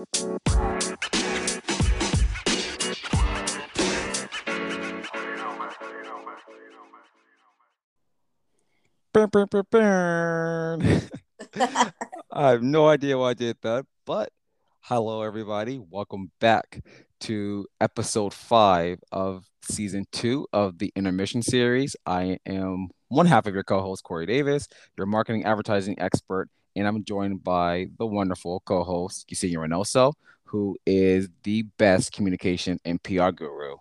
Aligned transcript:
I 12.32 12.50
have 12.50 12.62
no 12.62 12.88
idea 12.88 13.18
why 13.18 13.30
I 13.30 13.34
did 13.34 13.58
that, 13.60 13.84
but 14.06 14.30
hello, 14.80 15.20
everybody. 15.20 15.78
Welcome 15.78 16.30
back 16.40 16.82
to 17.20 17.66
episode 17.78 18.32
five 18.32 19.00
of 19.12 19.44
season 19.60 20.06
two 20.12 20.46
of 20.54 20.78
the 20.78 20.90
intermission 20.96 21.42
series. 21.42 21.94
I 22.06 22.38
am 22.46 22.88
one 23.08 23.26
half 23.26 23.46
of 23.46 23.52
your 23.52 23.64
co 23.64 23.82
host, 23.82 24.02
Corey 24.04 24.24
Davis, 24.24 24.66
your 24.96 25.06
marketing 25.06 25.44
advertising 25.44 25.96
expert, 25.98 26.48
and 26.76 26.86
I'm 26.86 27.04
joined 27.04 27.42
by 27.42 27.88
the 27.98 28.06
wonderful 28.06 28.60
co 28.60 28.82
host, 28.82 29.28
Yesenia 29.28 29.56
Reynoso, 29.56 30.14
who 30.44 30.76
is 30.86 31.28
the 31.42 31.62
best 31.78 32.12
communication 32.12 32.78
and 32.84 33.02
PR 33.02 33.30
guru. 33.30 33.76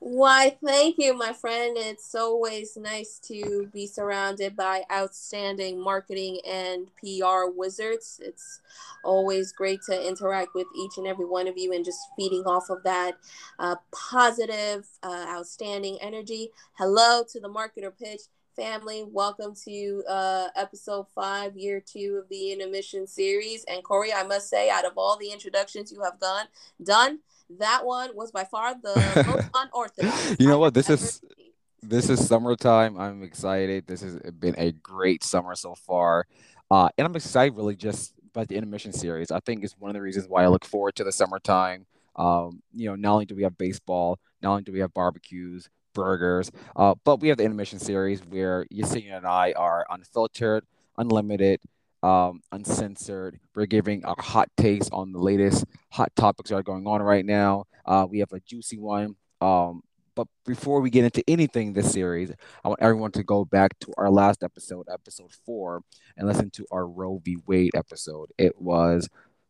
Why, 0.00 0.56
thank 0.64 0.96
you, 0.98 1.12
my 1.12 1.32
friend. 1.32 1.76
It's 1.76 2.14
always 2.14 2.76
nice 2.76 3.18
to 3.24 3.68
be 3.72 3.86
surrounded 3.88 4.54
by 4.54 4.84
outstanding 4.92 5.80
marketing 5.80 6.38
and 6.46 6.86
PR 6.98 7.50
wizards. 7.52 8.20
It's 8.22 8.60
always 9.02 9.50
great 9.50 9.80
to 9.88 10.08
interact 10.08 10.50
with 10.54 10.68
each 10.76 10.98
and 10.98 11.06
every 11.06 11.24
one 11.24 11.48
of 11.48 11.58
you 11.58 11.72
and 11.72 11.84
just 11.84 11.98
feeding 12.16 12.44
off 12.44 12.70
of 12.70 12.84
that 12.84 13.18
uh, 13.58 13.74
positive, 13.90 14.86
uh, 15.02 15.26
outstanding 15.28 15.98
energy. 16.00 16.50
Hello 16.74 17.24
to 17.32 17.40
the 17.40 17.48
Market 17.48 17.82
or 17.82 17.90
Pitch 17.90 18.22
family. 18.58 19.04
Welcome 19.06 19.54
to 19.66 20.02
uh, 20.08 20.48
episode 20.56 21.06
five, 21.14 21.56
year 21.56 21.80
two 21.80 22.20
of 22.20 22.28
the 22.28 22.50
intermission 22.50 23.06
series. 23.06 23.64
And 23.68 23.84
Corey, 23.84 24.12
I 24.12 24.24
must 24.24 24.50
say, 24.50 24.68
out 24.68 24.84
of 24.84 24.94
all 24.96 25.16
the 25.16 25.30
introductions 25.30 25.92
you 25.92 26.02
have 26.02 26.18
done, 26.18 26.46
done 26.82 27.20
that 27.60 27.86
one 27.86 28.10
was 28.16 28.32
by 28.32 28.42
far 28.42 28.74
the 28.74 28.94
most 29.28 29.48
unorthodox. 29.54 30.36
You 30.40 30.48
know 30.48 30.58
what? 30.58 30.74
This 30.74 30.90
is 30.90 31.20
seen. 31.38 31.52
this 31.84 32.10
is 32.10 32.26
summertime. 32.26 32.98
I'm 32.98 33.22
excited. 33.22 33.86
This 33.86 34.00
has 34.00 34.16
been 34.16 34.56
a 34.58 34.72
great 34.72 35.22
summer 35.22 35.54
so 35.54 35.76
far, 35.76 36.26
uh, 36.68 36.88
and 36.98 37.06
I'm 37.06 37.14
excited 37.14 37.56
really 37.56 37.76
just 37.76 38.12
about 38.34 38.48
the 38.48 38.56
intermission 38.56 38.92
series. 38.92 39.30
I 39.30 39.38
think 39.38 39.62
it's 39.62 39.78
one 39.78 39.90
of 39.90 39.94
the 39.94 40.02
reasons 40.02 40.26
why 40.28 40.42
I 40.42 40.48
look 40.48 40.64
forward 40.64 40.96
to 40.96 41.04
the 41.04 41.12
summertime. 41.12 41.86
Um, 42.16 42.60
you 42.74 42.88
know, 42.88 42.96
not 42.96 43.12
only 43.12 43.26
do 43.26 43.36
we 43.36 43.44
have 43.44 43.56
baseball, 43.56 44.18
not 44.42 44.50
only 44.50 44.62
do 44.64 44.72
we 44.72 44.80
have 44.80 44.92
barbecues, 44.92 45.68
burgers, 45.98 46.52
uh, 46.76 46.94
but 47.04 47.20
we 47.20 47.26
have 47.28 47.38
the 47.38 47.44
intermission 47.44 47.80
series 47.80 48.20
where 48.20 48.64
Yesenia 48.72 49.16
and 49.16 49.26
I 49.26 49.52
are 49.56 49.84
unfiltered, 49.90 50.64
unlimited, 50.96 51.60
um, 52.04 52.40
uncensored. 52.52 53.40
We're 53.56 53.66
giving 53.66 54.04
our 54.04 54.14
hot 54.16 54.48
takes 54.56 54.88
on 54.90 55.10
the 55.10 55.18
latest 55.18 55.64
hot 55.90 56.12
topics 56.14 56.50
that 56.50 56.56
are 56.56 56.62
going 56.62 56.86
on 56.86 57.02
right 57.02 57.26
now. 57.26 57.64
Uh, 57.84 58.06
we 58.08 58.20
have 58.20 58.32
a 58.32 58.38
juicy 58.38 58.78
one. 58.78 59.16
Um, 59.40 59.82
but 60.14 60.28
before 60.46 60.80
we 60.80 60.90
get 60.90 61.04
into 61.04 61.24
anything 61.26 61.72
this 61.72 61.90
series, 61.92 62.30
I 62.64 62.68
want 62.68 62.80
everyone 62.80 63.10
to 63.12 63.24
go 63.24 63.44
back 63.44 63.76
to 63.80 63.92
our 63.98 64.10
last 64.10 64.44
episode, 64.44 64.86
episode 64.88 65.32
four, 65.44 65.82
and 66.16 66.28
listen 66.28 66.50
to 66.50 66.66
our 66.70 66.86
Roe 66.86 67.20
v. 67.24 67.38
Wade 67.44 67.72
episode. 67.74 68.30
It 68.38 68.60
was 68.60 69.08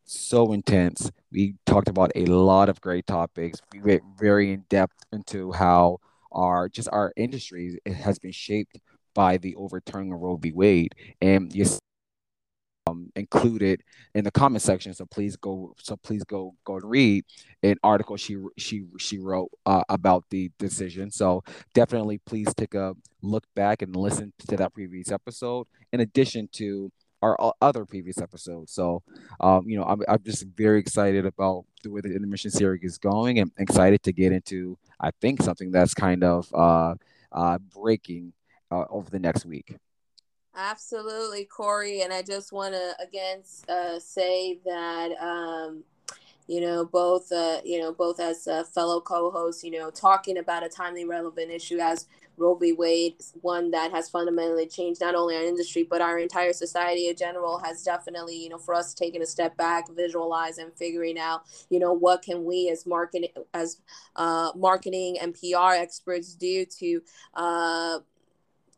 so 0.08 0.52
intense. 0.52 1.10
We 1.30 1.54
talked 1.66 1.88
about 1.88 2.12
a 2.14 2.24
lot 2.24 2.68
of 2.68 2.80
great 2.80 3.06
topics. 3.06 3.60
We 3.72 3.80
went 3.80 4.02
very 4.18 4.52
in 4.52 4.64
depth 4.68 5.04
into 5.12 5.52
how 5.52 5.98
our 6.32 6.68
just 6.68 6.88
our 6.92 7.12
industry 7.16 7.78
has 7.86 8.18
been 8.18 8.32
shaped 8.32 8.78
by 9.14 9.36
the 9.36 9.54
overturning 9.56 10.12
of 10.12 10.20
Roe 10.20 10.36
v. 10.36 10.52
Wade, 10.52 10.94
and 11.20 11.54
you 11.54 11.64
um, 12.88 13.10
included 13.14 13.82
in 14.14 14.24
the 14.24 14.30
comment 14.30 14.62
section. 14.62 14.94
So 14.94 15.06
please 15.06 15.36
go. 15.36 15.74
So 15.78 15.96
please 15.96 16.24
go 16.24 16.54
go 16.64 16.76
and 16.76 16.90
read 16.90 17.24
an 17.62 17.76
article 17.82 18.16
she 18.16 18.36
she 18.56 18.84
she 18.98 19.18
wrote 19.18 19.50
uh, 19.66 19.82
about 19.88 20.24
the 20.30 20.50
decision. 20.58 21.10
So 21.10 21.42
definitely 21.74 22.18
please 22.18 22.52
take 22.54 22.74
a 22.74 22.94
look 23.22 23.44
back 23.54 23.82
and 23.82 23.94
listen 23.94 24.32
to 24.48 24.56
that 24.56 24.74
previous 24.74 25.10
episode. 25.10 25.66
In 25.92 26.00
addition 26.00 26.48
to 26.52 26.90
our 27.22 27.52
other 27.60 27.84
previous 27.84 28.18
episodes. 28.18 28.72
So, 28.72 29.02
um, 29.40 29.68
you 29.68 29.76
know, 29.76 29.84
I'm, 29.84 30.02
I'm 30.08 30.22
just 30.22 30.44
very 30.56 30.78
excited 30.78 31.26
about 31.26 31.64
the 31.82 31.90
way 31.90 32.00
the 32.00 32.14
intermission 32.14 32.50
series 32.50 32.84
is 32.84 32.98
going 32.98 33.38
and 33.38 33.50
excited 33.58 34.02
to 34.04 34.12
get 34.12 34.32
into, 34.32 34.78
I 35.00 35.10
think, 35.20 35.42
something 35.42 35.70
that's 35.70 35.94
kind 35.94 36.22
of 36.22 36.52
uh, 36.54 36.94
uh, 37.32 37.58
breaking 37.74 38.32
uh, 38.70 38.84
over 38.90 39.10
the 39.10 39.18
next 39.18 39.44
week. 39.44 39.76
Absolutely, 40.54 41.44
Corey. 41.44 42.02
And 42.02 42.12
I 42.12 42.22
just 42.22 42.52
want 42.52 42.74
to 42.74 42.94
again 43.00 43.42
uh, 43.68 43.98
say 43.98 44.58
that, 44.64 45.12
um, 45.20 45.84
you 46.48 46.60
know, 46.60 46.84
both, 46.84 47.30
uh, 47.30 47.60
you 47.64 47.80
know, 47.80 47.92
both 47.92 48.18
as 48.20 48.46
a 48.46 48.64
fellow 48.64 49.00
co-hosts, 49.00 49.62
you 49.62 49.70
know, 49.70 49.90
talking 49.90 50.38
about 50.38 50.64
a 50.64 50.68
timely, 50.68 51.04
relevant 51.04 51.50
issue 51.50 51.78
as 51.78 52.06
Roe 52.38 52.54
v. 52.54 52.72
Wade, 52.72 53.16
one 53.40 53.70
that 53.72 53.90
has 53.90 54.08
fundamentally 54.08 54.66
changed 54.66 55.00
not 55.00 55.14
only 55.14 55.36
our 55.36 55.42
industry 55.42 55.82
but 55.82 56.00
our 56.00 56.18
entire 56.18 56.52
society 56.52 57.08
in 57.08 57.16
general, 57.16 57.58
has 57.58 57.82
definitely, 57.82 58.36
you 58.36 58.48
know, 58.48 58.58
for 58.58 58.74
us 58.74 58.94
taking 58.94 59.22
a 59.22 59.26
step 59.26 59.56
back, 59.56 59.88
visualize 59.90 60.58
and 60.58 60.72
figuring 60.74 61.18
out, 61.18 61.42
you 61.70 61.78
know, 61.78 61.92
what 61.92 62.22
can 62.22 62.44
we 62.44 62.68
as 62.70 62.86
marketing 62.86 63.30
as 63.54 63.80
uh, 64.16 64.52
marketing 64.56 65.18
and 65.20 65.34
PR 65.34 65.72
experts 65.74 66.34
do 66.34 66.64
to 66.64 67.00
uh, 67.34 67.98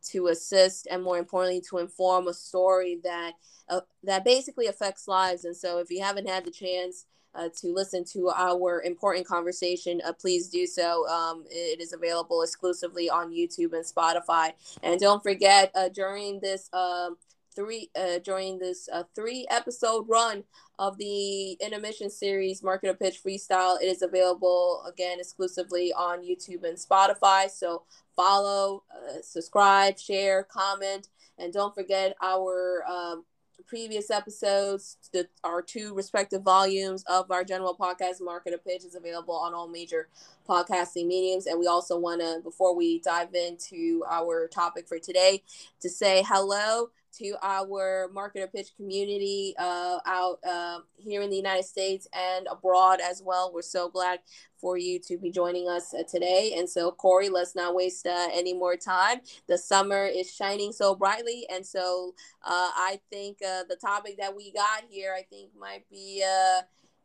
to 0.03 0.29
assist 0.29 0.87
and 0.91 1.03
more 1.03 1.19
importantly 1.19 1.63
to 1.69 1.79
inform 1.79 2.29
a 2.29 2.35
story 2.35 2.99
that 3.05 3.33
uh, 3.69 3.81
that 4.03 4.25
basically 4.25 4.67
affects 4.67 5.07
lives 5.07 5.45
and 5.45 5.57
so 5.57 5.79
if 5.79 5.91
you 5.91 6.03
haven't 6.03 6.29
had 6.29 6.45
the 6.45 6.51
chance 6.51 7.07
uh, 7.35 7.49
to 7.61 7.73
listen 7.73 8.05
to 8.05 8.31
our 8.31 8.83
important 8.83 9.27
conversation 9.27 10.01
uh, 10.05 10.13
please 10.13 10.49
do 10.49 10.67
so. 10.67 11.07
Um, 11.09 11.45
it 11.51 11.81
is 11.81 11.93
available 11.93 12.43
exclusively 12.43 13.09
on 13.09 13.31
youtube 13.31 13.73
and 13.73 13.85
spotify. 13.85 14.53
And 14.83 15.01
don't 15.01 15.23
forget 15.23 15.71
uh, 15.75 15.89
during 15.89 16.41
this 16.41 16.69
um, 16.73 17.17
three 17.55 17.91
uh, 17.97 18.19
during 18.19 18.59
this 18.59 18.89
uh, 18.93 19.05
three 19.15 19.47
episode 19.51 20.07
run 20.09 20.45
of 20.79 20.97
the 20.99 21.53
intermission 21.55 22.11
series 22.11 22.63
Market 22.63 22.89
marketer 22.95 22.99
pitch 22.99 23.21
freestyle 23.25 23.81
it 23.81 23.87
is 23.87 24.03
available 24.03 24.83
again 24.89 25.19
exclusively 25.21 25.93
on 25.93 26.21
youtube 26.21 26.65
and 26.65 26.79
spotify. 26.79 27.51
So 27.51 27.83
follow 28.17 28.85
uh, 28.95 29.21
subscribe 29.23 29.99
share 29.99 30.45
comment 30.45 31.09
and 31.39 31.53
don't 31.53 31.75
forget 31.75 32.17
our 32.23 32.85
um, 32.89 33.25
previous 33.67 34.11
episodes 34.11 34.97
the, 35.13 35.29
our 35.45 35.63
two 35.63 35.95
respective 35.95 36.43
volumes 36.43 37.05
of 37.07 37.31
our 37.31 37.45
general 37.45 37.77
podcast 37.77 38.21
Market 38.21 38.55
or 38.55 38.59
Pitch 38.59 38.85
is 38.85 38.95
available 38.95 39.35
on 39.35 39.55
all 39.55 39.69
major 39.69 40.09
podcasting 40.49 41.07
mediums. 41.07 41.47
And 41.47 41.59
we 41.59 41.67
also 41.67 41.99
want 41.99 42.21
to 42.21 42.41
before 42.43 42.75
we 42.75 43.01
dive 43.01 43.35
into 43.35 44.05
our 44.09 44.49
topic 44.49 44.89
for 44.89 44.99
today 44.99 45.43
to 45.81 45.89
say 45.89 46.25
hello 46.27 46.91
to 47.19 47.35
our 47.43 48.09
Market 48.13 48.43
or 48.43 48.47
Pitch 48.47 48.75
community 48.77 49.55
uh, 49.59 49.99
out 50.07 50.39
uh, 50.47 50.81
here 50.97 51.23
in 51.23 51.31
the 51.31 51.37
United 51.37 51.65
States 51.65 52.09
and 52.13 52.47
abroad 52.51 53.01
as 53.01 53.23
well. 53.25 53.51
We're 53.53 53.63
so 53.63 53.89
glad 53.89 54.21
for 54.59 54.77
you 54.77 54.99
to 55.01 55.17
be 55.17 55.31
joining 55.31 55.69
us 55.69 55.95
uh, 55.95 56.03
today. 56.09 56.55
And 56.57 56.69
so, 56.69 56.91
Corey, 56.91 57.29
let's 57.29 57.55
not 57.55 57.75
waste 57.75 58.07
uh, 58.07 58.29
any 58.33 58.55
more 58.55 58.77
time. 58.77 59.21
The 59.49 59.59
summer 59.59 60.05
is 60.05 60.33
shining 60.33 60.73
so 60.73 60.95
brightly. 60.95 61.47
And 61.53 61.65
so, 61.65 62.15
uh, 62.43 62.71
I 62.75 63.01
think 63.11 63.39
uh, 63.47 63.65
the 63.69 63.77
topic 63.77 64.19
that 64.19 64.37
we 64.37 64.53
got 64.53 64.85
here, 64.89 65.15
I 65.17 65.23
think, 65.23 65.51
might 65.59 65.89
be, 65.91 66.25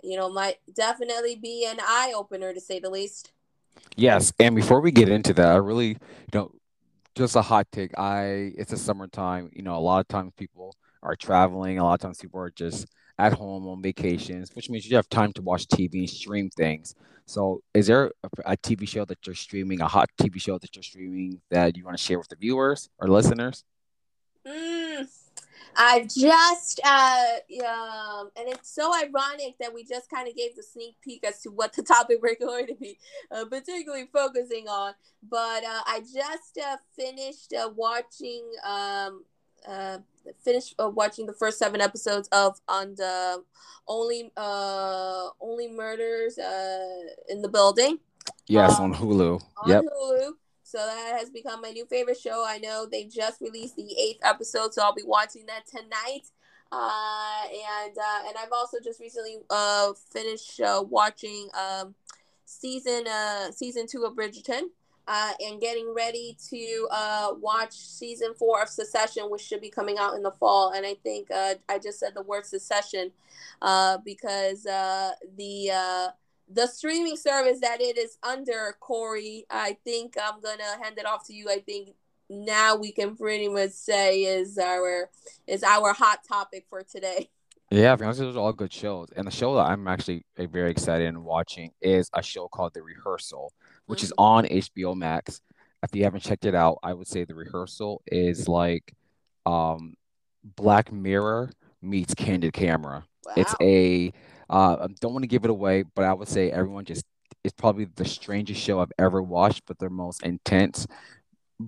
you 0.04 0.18
know, 0.18 0.30
might 0.30 0.58
definitely 0.74 1.36
be 1.36 1.66
an 1.66 1.78
eye 1.82 2.14
opener 2.16 2.54
to 2.54 2.62
say 2.62 2.80
the 2.80 2.90
least. 2.90 3.32
Yes, 3.96 4.34
and 4.40 4.56
before 4.56 4.82
we 4.82 4.92
get 4.92 5.10
into 5.10 5.34
that, 5.34 5.48
I 5.48 5.56
really, 5.58 5.98
know, 6.34 6.52
just 7.16 7.36
a 7.36 7.42
hot 7.42 7.68
take. 7.72 7.98
I 7.98 8.54
it's 8.58 8.74
a 8.74 8.78
summertime. 8.78 9.50
You 9.54 9.64
know, 9.64 9.76
a 9.76 9.80
lot 9.80 10.00
of 10.00 10.08
times 10.08 10.34
people 10.38 10.76
are 11.02 11.16
traveling. 11.16 11.80
A 11.80 11.84
lot 11.84 11.94
of 11.96 12.00
times 12.02 12.20
people 12.20 12.40
are 12.40 12.52
just 12.52 12.88
at 13.18 13.34
home 13.34 13.68
on 13.68 13.82
vacations, 13.82 14.52
which 14.54 14.70
means 14.70 14.90
you 14.90 14.96
have 14.96 15.10
time 15.10 15.32
to 15.34 15.42
watch 15.42 15.68
TV 15.68 16.00
and 16.00 16.10
stream 16.10 16.50
things. 16.50 16.96
So, 17.26 17.62
is 17.74 17.88
there 17.88 18.12
a, 18.24 18.54
a 18.54 18.58
TV 18.58 18.88
show 18.88 19.06
that 19.06 19.26
you're 19.26 19.36
streaming, 19.36 19.82
a 19.82 19.88
hot 19.88 20.10
TV 20.20 20.40
show 20.40 20.58
that 20.60 20.76
you're 20.76 20.84
streaming 20.84 21.42
that 21.50 21.76
you 21.78 21.86
want 21.86 21.98
to 21.98 22.04
share 22.04 22.20
with 22.20 22.28
the 22.28 22.36
viewers 22.36 22.90
or 23.00 23.08
listeners? 23.08 23.64
Mm, 24.46 24.85
I've 25.78 26.08
just, 26.08 26.80
uh, 26.84 27.26
um, 27.66 28.32
and 28.36 28.50
it's 28.50 28.74
so 28.74 28.94
ironic 28.94 29.58
that 29.60 29.74
we 29.74 29.84
just 29.84 30.10
kind 30.10 30.28
of 30.28 30.36
gave 30.36 30.56
the 30.56 30.64
sneak 30.64 30.96
peek 31.02 31.26
as 31.26 31.42
to 31.42 31.50
what 31.50 31.74
the 31.74 31.84
topic 31.84 32.20
we're 32.22 32.36
going 32.40 32.68
to 32.68 32.76
be 32.76 32.98
uh, 33.32 33.46
particularly 33.46 34.10
focusing 34.12 34.68
on. 34.68 34.94
But 35.30 35.64
uh, 35.64 35.82
I 35.86 36.02
just 36.02 36.60
uh, 36.64 36.78
finished 36.96 37.54
uh, 37.54 37.70
watching, 37.76 38.44
um, 38.66 39.24
uh, 39.68 40.00
finished 40.44 40.76
uh, 40.80 40.90
watching 40.90 41.26
the 41.26 41.34
first 41.34 41.60
seven 41.60 41.82
episodes 41.82 42.28
of 42.32 42.60
on 42.68 42.96
the 42.96 43.44
only, 43.88 44.32
uh, 44.38 45.30
only 45.42 45.68
murders 45.70 46.38
uh, 46.38 47.02
in 47.30 47.42
the 47.42 47.50
building. 47.50 48.00
Yes, 48.48 48.80
um, 48.80 48.86
on 48.86 48.94
Hulu. 48.94 49.42
On 49.64 49.70
yep. 49.70 49.84
Hulu. 49.84 50.32
So 50.66 50.80
that 50.80 51.20
has 51.20 51.30
become 51.30 51.62
my 51.62 51.70
new 51.70 51.86
favorite 51.86 52.18
show. 52.18 52.44
I 52.46 52.58
know 52.58 52.88
they 52.92 53.04
just 53.04 53.40
released 53.40 53.76
the 53.76 53.96
eighth 54.00 54.20
episode, 54.24 54.74
so 54.74 54.82
I'll 54.82 54.96
be 54.96 55.04
watching 55.06 55.46
that 55.46 55.68
tonight. 55.68 56.24
Uh, 56.72 57.44
and 57.86 57.96
uh, 57.96 58.28
and 58.28 58.36
I've 58.36 58.52
also 58.52 58.78
just 58.84 59.00
recently 59.00 59.38
uh, 59.52 59.94
finished 60.12 60.60
uh, 60.60 60.84
watching 60.90 61.50
um, 61.54 61.94
season 62.46 63.06
uh, 63.08 63.52
season 63.52 63.86
two 63.88 64.06
of 64.06 64.16
Bridgerton. 64.16 64.64
Uh, 65.08 65.34
and 65.40 65.62
getting 65.62 65.94
ready 65.94 66.36
to 66.50 66.88
watch 67.40 67.74
season 67.74 68.34
four 68.34 68.60
of 68.64 68.68
Succession, 68.68 69.30
which 69.30 69.42
should 69.42 69.62
be 69.62 69.70
coming 69.70 70.00
out 70.00 70.16
in 70.16 70.24
the 70.24 70.32
fall. 70.32 70.72
And 70.72 70.84
I 70.84 70.96
think 70.96 71.28
I 71.30 71.78
just 71.78 72.00
said 72.00 72.16
the 72.16 72.24
word 72.24 72.44
Succession 72.44 73.12
because 74.04 74.64
the 74.64 76.12
the 76.48 76.68
streaming 76.68 77.18
service 77.18 77.60
that 77.62 77.82
it 77.82 77.98
is 77.98 78.18
under, 78.24 78.76
Corey, 78.80 79.46
I 79.50 79.78
think 79.84 80.16
I'm 80.22 80.42
gonna 80.42 80.84
hand 80.84 80.98
it 80.98 81.06
off 81.06 81.26
to 81.28 81.34
you. 81.34 81.50
I 81.50 81.60
think 81.60 81.96
now 82.30 82.76
we 82.76 82.92
can 82.92 83.16
pretty 83.16 83.48
much 83.48 83.72
say 83.72 84.24
is 84.24 84.58
our 84.58 85.10
is 85.48 85.64
our 85.64 85.94
hot 85.94 86.20
topic 86.28 86.66
for 86.70 86.84
today. 86.84 87.30
Yeah, 87.72 87.96
because 87.96 88.20
those 88.20 88.36
are 88.36 88.40
all 88.40 88.54
good 88.54 88.72
shows. 88.72 89.10
And 89.16 89.26
the 89.26 89.32
show 89.32 89.56
that 89.56 89.64
I'm 89.64 89.88
actually 89.88 90.24
uh, 90.38 90.46
very 90.46 90.70
excited 90.70 91.08
in 91.08 91.24
watching 91.24 91.72
is 91.82 92.12
a 92.14 92.22
show 92.22 92.48
called 92.48 92.76
The 92.76 92.84
Rehearsal, 92.84 93.52
which 93.88 94.00
mm-hmm. 94.00 94.06
is 94.06 94.14
on 94.20 94.46
HBO 94.46 94.96
Max. 94.96 95.42
If 95.82 95.96
you 95.96 96.04
haven't 96.04 96.22
checked 96.22 96.46
it 96.46 96.54
out, 96.54 96.78
I 96.84 96.94
would 96.94 97.08
say 97.08 97.26
The 97.26 97.34
Rehearsal 97.34 98.04
is 98.06 98.48
like 98.48 98.94
um, 99.48 99.96
Black 100.44 100.92
Mirror 100.92 101.50
meets 101.82 102.14
Candid 102.14 102.54
Camera. 102.54 103.04
Wow. 103.26 103.34
It's 103.36 103.56
a 103.60 104.14
uh, 104.50 104.78
I 104.82 104.88
don't 105.00 105.14
want 105.14 105.24
to 105.24 105.28
give 105.28 105.44
it 105.44 105.50
away, 105.50 105.84
but 105.96 106.06
I 106.06 106.14
would 106.14 106.28
say 106.28 106.52
everyone 106.52 106.86
just 106.86 107.06
it's 107.44 107.54
probably 107.54 107.86
the 107.86 108.06
strangest 108.06 108.60
show 108.60 108.80
I've 108.80 108.92
ever 108.98 109.22
watched, 109.22 109.64
but 109.68 109.78
the 109.78 109.90
most 109.90 110.24
intense. 110.24 110.88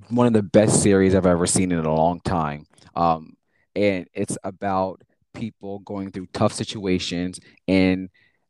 One 0.09 0.27
of 0.27 0.33
the 0.33 0.43
best 0.43 0.81
series 0.81 1.13
I've 1.13 1.27
ever 1.27 1.45
seen 1.45 1.71
in 1.71 1.85
a 1.85 1.95
long 1.95 2.19
time. 2.21 2.65
Um, 2.95 3.37
and 3.75 4.07
it's 4.13 4.37
about 4.43 5.01
people 5.35 5.79
going 5.79 6.11
through 6.11 6.27
tough 6.33 6.51
situations 6.51 7.39
and 7.67 8.09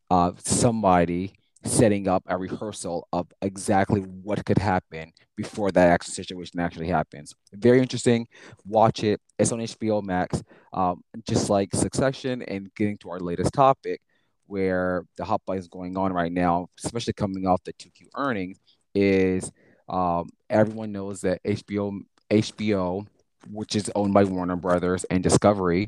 uh, 0.10 0.32
somebody 0.38 1.34
setting 1.66 2.08
up 2.08 2.24
a 2.28 2.38
rehearsal 2.38 3.08
of 3.12 3.28
exactly 3.42 4.00
what 4.00 4.44
could 4.46 4.58
happen 4.58 5.12
before 5.36 5.70
that 5.72 5.90
actual 5.90 6.14
situation 6.14 6.60
actually 6.60 6.88
happens. 6.88 7.34
Very 7.54 7.80
interesting. 7.80 8.26
Watch 8.66 9.04
it. 9.04 9.20
It's 9.38 9.52
on 9.52 9.60
HBO 9.60 10.02
Max. 10.02 10.42
Um, 10.72 11.04
just 11.28 11.50
like 11.50 11.76
Succession 11.76 12.42
and 12.44 12.74
getting 12.76 12.98
to 13.00 13.10
our 13.10 13.20
latest 13.20 13.54
topic, 13.54 14.00
where 14.48 15.06
the 15.18 15.26
hot 15.26 15.42
button 15.46 15.60
is 15.60 15.68
going 15.68 15.98
on 15.98 16.14
right 16.14 16.32
now, 16.32 16.68
especially 16.84 17.14
coming 17.14 17.46
off 17.46 17.64
the 17.64 17.74
2Q 17.74 18.08
earnings, 18.16 18.60
is 18.96 19.52
um, 19.88 20.30
everyone 20.50 20.92
knows 20.92 21.22
that 21.22 21.44
HBO 21.44 22.02
HBO, 22.30 23.08
which 23.50 23.76
is 23.76 23.92
owned 23.96 24.14
by 24.14 24.24
Warner 24.24 24.58
Brothers 24.58 25.06
and 25.06 25.24
Discovery, 25.24 25.88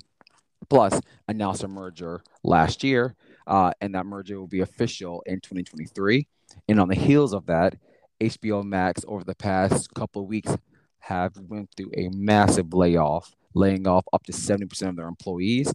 Plus 0.70 1.00
announced 1.28 1.64
a 1.64 1.68
merger 1.68 2.22
last 2.44 2.84
year, 2.84 3.16
uh, 3.48 3.72
and 3.82 3.96
that 3.96 4.06
merger 4.06 4.40
will 4.40 4.48
be 4.48 4.60
official 4.60 5.24
in 5.26 5.40
2023. 5.40 6.28
And 6.68 6.80
on 6.80 6.90
the 6.90 6.96
heels 6.96 7.34
of 7.34 7.46
that, 7.46 7.76
HBO 8.20 8.64
Max 8.64 9.04
over 9.08 9.24
the 9.24 9.36
past 9.36 9.94
couple 9.94 10.24
of 10.24 10.28
weeks 10.28 10.56
have 11.00 11.36
went 11.38 11.70
through 11.76 11.92
a 11.96 12.10
massive 12.10 12.74
layoff, 12.74 13.36
laying 13.56 13.88
off 13.88 14.06
up 14.12 14.24
to 14.26 14.32
70% 14.32 14.90
of 14.90 14.96
their 14.98 15.08
employees. 15.08 15.74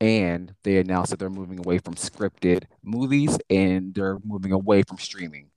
And 0.00 0.54
they 0.62 0.78
announced 0.78 1.10
that 1.10 1.18
they're 1.18 1.28
moving 1.28 1.58
away 1.58 1.78
from 1.78 1.94
scripted 1.94 2.64
movies 2.82 3.38
and 3.50 3.94
they're 3.94 4.18
moving 4.24 4.52
away 4.52 4.82
from 4.82 4.98
streaming. 4.98 5.50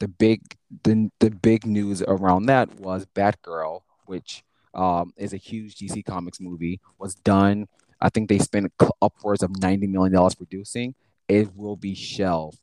The 0.00 0.08
big 0.08 0.56
the, 0.82 1.10
the 1.20 1.30
big 1.30 1.64
news 1.64 2.02
around 2.02 2.46
that 2.46 2.80
was 2.80 3.06
Batgirl, 3.14 3.82
which 4.06 4.42
um, 4.74 5.12
is 5.16 5.32
a 5.32 5.36
huge 5.36 5.76
DC 5.76 6.04
Comics 6.04 6.40
movie, 6.40 6.80
was 6.98 7.14
done 7.14 7.68
I 8.04 8.10
think 8.10 8.28
they 8.28 8.38
spent 8.38 8.70
upwards 9.00 9.42
of 9.42 9.50
$90 9.50 9.88
million 9.88 10.30
producing. 10.36 10.94
It 11.26 11.56
will 11.56 11.76
be 11.76 11.94
shelved. 11.94 12.58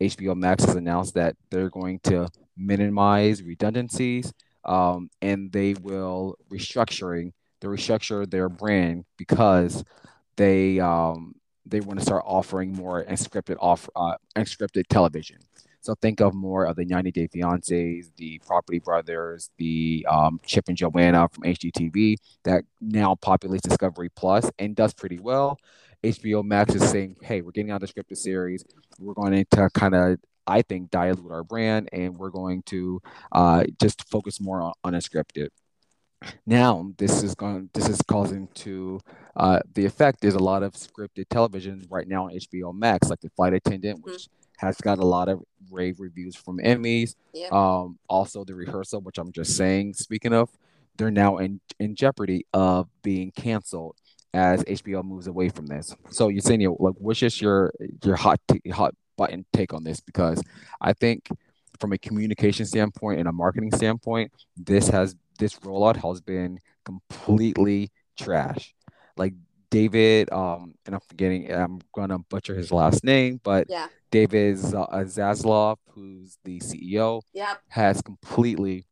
HBO 0.00 0.36
Max 0.36 0.64
has 0.64 0.76
announced 0.76 1.14
that 1.14 1.36
they're 1.50 1.68
going 1.68 1.98
to 2.04 2.28
minimize 2.56 3.42
redundancies 3.42 4.32
um, 4.64 5.10
and 5.20 5.50
they 5.50 5.74
will 5.74 6.36
restructuring 6.50 7.32
they 7.60 7.68
restructure 7.68 8.28
their 8.28 8.48
brand 8.48 9.04
because 9.16 9.84
they 10.36 10.80
um, 10.80 11.34
they 11.66 11.80
want 11.80 11.98
to 11.98 12.04
start 12.04 12.24
offering 12.26 12.72
more 12.72 13.04
unscripted 13.04 13.56
off 13.60 13.88
uh, 13.96 14.14
unscripted 14.36 14.86
television. 14.88 15.38
So 15.84 15.94
think 16.00 16.22
of 16.22 16.32
more 16.32 16.64
of 16.64 16.76
the 16.76 16.86
90 16.86 17.10
Day 17.10 17.28
Fiancés, 17.28 18.06
the 18.16 18.40
Property 18.46 18.78
Brothers, 18.78 19.50
the 19.58 20.06
um, 20.08 20.40
Chip 20.42 20.64
and 20.68 20.78
Joanna 20.78 21.28
from 21.28 21.44
HGTV 21.44 22.16
that 22.44 22.64
now 22.80 23.14
populates 23.16 23.60
Discovery 23.60 24.08
Plus 24.08 24.50
and 24.58 24.74
does 24.74 24.94
pretty 24.94 25.18
well. 25.18 25.58
HBO 26.02 26.42
Max 26.42 26.74
is 26.74 26.88
saying, 26.88 27.16
hey, 27.20 27.42
we're 27.42 27.50
getting 27.50 27.70
out 27.70 27.82
the 27.82 27.86
scripted 27.86 28.16
series. 28.16 28.64
We're 28.98 29.12
going 29.12 29.44
to 29.50 29.70
kind 29.74 29.94
of, 29.94 30.18
I 30.46 30.62
think, 30.62 30.90
dilute 30.90 31.30
our 31.30 31.44
brand 31.44 31.90
and 31.92 32.16
we're 32.16 32.30
going 32.30 32.62
to 32.62 33.02
uh, 33.32 33.64
just 33.78 34.08
focus 34.08 34.40
more 34.40 34.62
on 34.62 34.94
unscripted. 34.94 35.48
Now, 36.46 36.92
this 36.96 37.22
is 37.22 37.34
going. 37.34 37.70
This 37.72 37.88
is 37.88 38.00
causing 38.02 38.48
to 38.54 39.00
uh, 39.36 39.60
the 39.74 39.84
effect 39.84 40.24
is 40.24 40.34
a 40.34 40.38
lot 40.38 40.62
of 40.62 40.72
scripted 40.72 41.28
television 41.28 41.86
right 41.90 42.06
now 42.06 42.26
on 42.26 42.32
HBO 42.32 42.74
Max, 42.74 43.08
like 43.08 43.20
The 43.20 43.30
Flight 43.30 43.54
Attendant, 43.54 44.02
which 44.02 44.14
mm-hmm 44.14 44.34
has 44.56 44.80
got 44.80 44.98
a 44.98 45.04
lot 45.04 45.28
of 45.28 45.42
rave 45.70 46.00
reviews 46.00 46.36
from 46.36 46.58
Emmys. 46.58 47.14
Yep. 47.32 47.52
Um, 47.52 47.98
also 48.08 48.44
the 48.44 48.54
rehearsal, 48.54 49.00
which 49.00 49.18
I'm 49.18 49.32
just 49.32 49.56
saying. 49.56 49.94
Speaking 49.94 50.32
of, 50.32 50.50
they're 50.96 51.10
now 51.10 51.38
in 51.38 51.60
in 51.80 51.94
jeopardy 51.96 52.46
of 52.52 52.88
being 53.02 53.32
canceled 53.32 53.96
as 54.32 54.62
HBO 54.64 55.04
moves 55.04 55.26
away 55.26 55.48
from 55.48 55.66
this. 55.66 55.94
So 56.10 56.28
Yesenia, 56.28 56.74
like, 56.78 56.94
what's 56.98 57.20
just 57.20 57.40
your 57.40 57.72
your 58.04 58.16
hot 58.16 58.40
t- 58.48 58.70
hot 58.70 58.94
button 59.16 59.44
take 59.52 59.72
on 59.72 59.84
this? 59.84 60.00
Because 60.00 60.42
I 60.80 60.92
think 60.92 61.28
from 61.80 61.92
a 61.92 61.98
communication 61.98 62.66
standpoint 62.66 63.18
and 63.18 63.28
a 63.28 63.32
marketing 63.32 63.74
standpoint, 63.74 64.32
this 64.56 64.88
has 64.88 65.16
this 65.38 65.54
rollout 65.60 65.96
has 65.96 66.20
been 66.20 66.58
completely 66.84 67.90
trash. 68.16 68.74
Like 69.16 69.34
David, 69.70 70.32
um, 70.32 70.74
and 70.86 70.94
I'm 70.94 71.00
forgetting, 71.08 71.52
I'm 71.52 71.80
gonna 71.94 72.18
butcher 72.18 72.54
his 72.54 72.70
last 72.70 73.04
name, 73.04 73.40
but 73.42 73.66
yeah. 73.68 73.88
David 74.10 74.56
uh, 74.58 74.86
Zaslav, 75.02 75.76
who's 75.90 76.38
the 76.44 76.60
CEO, 76.60 77.22
yep. 77.32 77.60
has 77.68 78.00
completely 78.00 78.86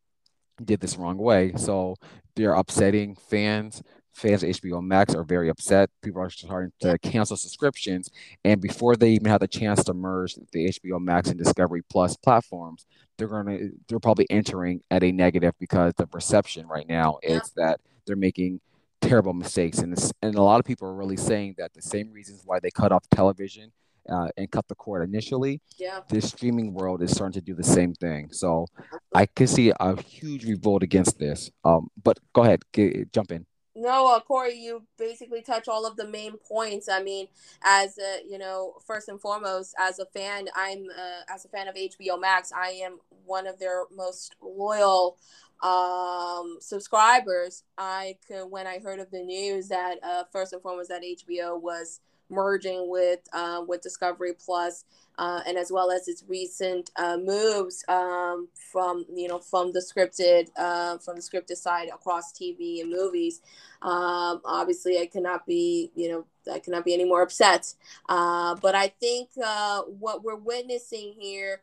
did 0.64 0.80
this 0.80 0.96
wrong 0.96 1.18
way. 1.18 1.52
So 1.56 1.94
they're 2.34 2.54
upsetting 2.54 3.14
fans. 3.14 3.82
Fans 4.12 4.42
of 4.42 4.50
HBO 4.50 4.82
Max 4.82 5.14
are 5.14 5.24
very 5.24 5.48
upset. 5.48 5.90
People 6.02 6.20
are 6.22 6.30
starting 6.30 6.72
to 6.80 6.98
cancel 6.98 7.36
subscriptions, 7.36 8.10
and 8.44 8.60
before 8.60 8.94
they 8.96 9.10
even 9.10 9.26
have 9.26 9.40
the 9.40 9.48
chance 9.48 9.82
to 9.84 9.94
merge 9.94 10.34
the 10.52 10.68
HBO 10.68 11.00
Max 11.00 11.28
and 11.28 11.38
Discovery 11.38 11.82
Plus 11.90 12.16
platforms, 12.16 12.86
they're 13.16 13.28
gonna 13.28 13.58
they're 13.88 14.00
probably 14.00 14.26
entering 14.30 14.82
at 14.90 15.02
a 15.02 15.12
negative 15.12 15.54
because 15.58 15.92
the 15.96 16.06
perception 16.06 16.66
right 16.66 16.88
now 16.88 17.18
is 17.22 17.52
that 17.56 17.80
they're 18.06 18.16
making 18.16 18.60
terrible 19.00 19.32
mistakes. 19.32 19.78
And, 19.78 19.96
and 20.22 20.34
a 20.34 20.42
lot 20.42 20.60
of 20.60 20.64
people 20.64 20.88
are 20.88 20.94
really 20.94 21.16
saying 21.16 21.56
that 21.58 21.74
the 21.74 21.82
same 21.82 22.12
reasons 22.12 22.42
why 22.44 22.60
they 22.60 22.70
cut 22.70 22.92
off 22.92 23.04
television 23.10 23.72
uh, 24.08 24.28
and 24.36 24.50
cut 24.50 24.66
the 24.68 24.74
cord 24.74 25.08
initially, 25.08 25.60
yeah. 25.76 26.00
this 26.08 26.28
streaming 26.28 26.72
world 26.72 27.02
is 27.02 27.10
starting 27.10 27.34
to 27.34 27.40
do 27.40 27.54
the 27.54 27.62
same 27.62 27.94
thing. 27.94 28.28
So 28.32 28.66
I 29.14 29.26
can 29.26 29.46
see 29.46 29.72
a 29.78 30.00
huge 30.00 30.44
revolt 30.44 30.82
against 30.82 31.18
this. 31.18 31.50
Um, 31.64 31.88
but 32.02 32.18
go 32.32 32.42
ahead, 32.42 32.62
get, 32.72 33.12
jump 33.12 33.32
in. 33.32 33.46
No, 33.74 34.14
uh, 34.14 34.20
Corey, 34.20 34.54
you 34.54 34.82
basically 34.98 35.40
touch 35.40 35.66
all 35.66 35.86
of 35.86 35.96
the 35.96 36.06
main 36.06 36.36
points. 36.36 36.88
I 36.90 37.02
mean, 37.02 37.28
as 37.62 37.96
a, 37.98 38.20
you 38.28 38.36
know, 38.36 38.74
first 38.86 39.08
and 39.08 39.18
foremost, 39.18 39.74
as 39.78 39.98
a 39.98 40.04
fan, 40.04 40.48
I'm 40.54 40.88
uh, 40.90 41.32
as 41.32 41.46
a 41.46 41.48
fan 41.48 41.68
of 41.68 41.76
HBO 41.76 42.18
Max, 42.18 42.52
I 42.54 42.68
am 42.84 42.98
one 43.24 43.46
of 43.46 43.58
their 43.58 43.84
most 43.94 44.36
loyal 44.42 45.16
um, 45.62 46.58
subscribers, 46.60 47.62
I 47.78 48.16
could 48.26 48.46
when 48.50 48.66
I 48.66 48.78
heard 48.78 48.98
of 49.00 49.10
the 49.10 49.22
news 49.22 49.68
that 49.68 49.96
uh, 50.02 50.24
first 50.32 50.52
and 50.52 50.60
foremost 50.60 50.90
that 50.90 51.02
HBO 51.04 51.56
was 51.56 52.00
merging 52.32 52.88
with 52.88 53.20
uh, 53.32 53.62
with 53.66 53.82
Discovery 53.82 54.32
Plus, 54.44 54.84
uh, 55.18 55.40
and 55.46 55.58
as 55.58 55.70
well 55.70 55.90
as 55.90 56.08
its 56.08 56.24
recent 56.26 56.90
uh, 56.96 57.16
moves 57.16 57.84
um, 57.88 58.48
from 58.72 59.04
you 59.14 59.28
know 59.28 59.38
from 59.38 59.72
the 59.72 59.80
scripted 59.80 60.48
uh, 60.56 60.98
from 60.98 61.16
the 61.16 61.22
scripted 61.22 61.56
side 61.56 61.88
across 61.92 62.32
TV 62.32 62.80
and 62.80 62.90
movies. 62.90 63.40
Um, 63.82 64.40
obviously, 64.44 64.98
I 64.98 65.06
cannot 65.06 65.46
be 65.46 65.92
you 65.94 66.10
know 66.10 66.26
I 66.52 66.58
cannot 66.58 66.84
be 66.84 66.94
any 66.94 67.04
more 67.04 67.22
upset. 67.22 67.74
Uh, 68.08 68.56
but 68.56 68.74
I 68.74 68.88
think 68.88 69.30
uh, 69.44 69.82
what 69.82 70.24
we're 70.24 70.36
witnessing 70.36 71.14
here 71.18 71.60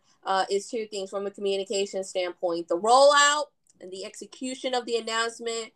is 0.50 0.70
two 0.70 0.86
things 0.86 1.10
from 1.10 1.26
a 1.26 1.32
communication 1.32 2.04
standpoint: 2.04 2.68
the 2.68 2.78
rollout 2.78 3.46
and 3.82 3.92
the 3.92 4.06
execution 4.06 4.74
of 4.74 4.86
the 4.86 4.98
announcement, 4.98 5.72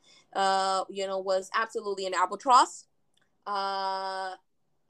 you 0.90 1.08
know, 1.08 1.18
was 1.18 1.50
absolutely 1.56 2.06
an 2.06 2.14
albatross. 2.14 2.86
Uh, 3.46 4.36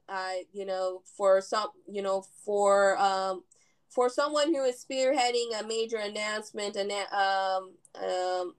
I, 0.08 0.44
you 0.52 0.66
know, 0.66 1.02
for 1.16 1.40
some, 1.40 1.68
you 1.86 2.02
know, 2.02 2.24
for 2.44 2.98
um, 2.98 3.44
for 3.88 4.08
someone 4.08 4.54
who 4.54 4.64
is 4.64 4.84
spearheading 4.84 5.58
a 5.58 5.66
major 5.66 5.98
announcement 5.98 6.76
and 6.76 6.90
um, 7.12 7.72
um, 8.02 8.54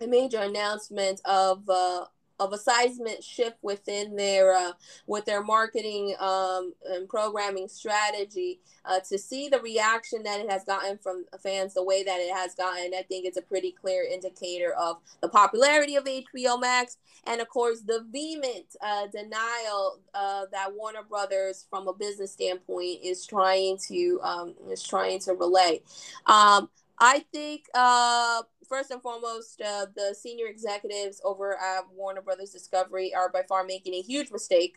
a 0.00 0.06
major 0.06 0.40
announcement 0.40 1.20
of 1.24 1.68
uh, 1.68 2.04
of 2.40 2.52
a 2.52 2.58
seismic 2.58 3.22
shift 3.22 3.56
within 3.62 4.16
their 4.16 4.54
uh, 4.54 4.72
with 5.06 5.24
their 5.24 5.42
marketing 5.42 6.14
um, 6.18 6.72
and 6.90 7.08
programming 7.08 7.68
strategy 7.68 8.60
uh, 8.84 9.00
to 9.08 9.18
see 9.18 9.48
the 9.48 9.60
reaction 9.60 10.22
that 10.22 10.40
it 10.40 10.50
has 10.50 10.64
gotten 10.64 10.98
from 10.98 11.24
fans 11.42 11.74
the 11.74 11.84
way 11.84 12.02
that 12.02 12.18
it 12.20 12.34
has 12.34 12.54
gotten 12.54 12.92
i 12.94 13.02
think 13.08 13.24
it's 13.24 13.38
a 13.38 13.42
pretty 13.42 13.72
clear 13.72 14.04
indicator 14.04 14.72
of 14.74 14.96
the 15.20 15.28
popularity 15.28 15.96
of 15.96 16.04
hbo 16.04 16.60
max 16.60 16.96
and 17.26 17.40
of 17.40 17.48
course 17.48 17.80
the 17.80 18.04
vehement 18.10 18.76
uh, 18.80 19.06
denial 19.06 20.00
uh, 20.14 20.46
that 20.52 20.74
warner 20.74 21.02
brothers 21.08 21.66
from 21.70 21.88
a 21.88 21.92
business 21.92 22.32
standpoint 22.32 22.98
is 23.02 23.26
trying 23.26 23.78
to 23.88 24.20
um, 24.22 24.54
is 24.70 24.82
trying 24.82 25.18
to 25.20 25.32
relay. 25.32 25.80
Um, 26.26 26.68
I 26.98 27.24
think 27.32 27.64
uh, 27.74 28.42
first 28.64 28.90
and 28.90 29.02
foremost, 29.02 29.60
uh, 29.60 29.86
the 29.94 30.14
senior 30.18 30.46
executives 30.46 31.20
over 31.24 31.54
at 31.54 31.82
Warner 31.92 32.22
Brothers 32.22 32.50
Discovery 32.50 33.14
are 33.14 33.28
by 33.28 33.42
far 33.42 33.64
making 33.64 33.94
a 33.94 34.02
huge 34.02 34.30
mistake, 34.30 34.76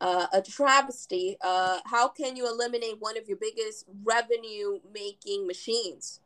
uh, 0.00 0.26
a 0.32 0.42
travesty. 0.42 1.36
Uh, 1.40 1.80
how 1.86 2.08
can 2.08 2.36
you 2.36 2.46
eliminate 2.46 3.00
one 3.00 3.16
of 3.16 3.28
your 3.28 3.36
biggest 3.36 3.86
revenue 4.02 4.80
making 4.92 5.46
machines? 5.46 6.20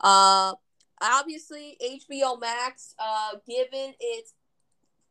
Uh, 0.00 0.54
obviously, 1.00 1.76
HBO 1.82 2.40
Max, 2.40 2.94
uh, 2.98 3.36
given 3.46 3.94
its 4.00 4.34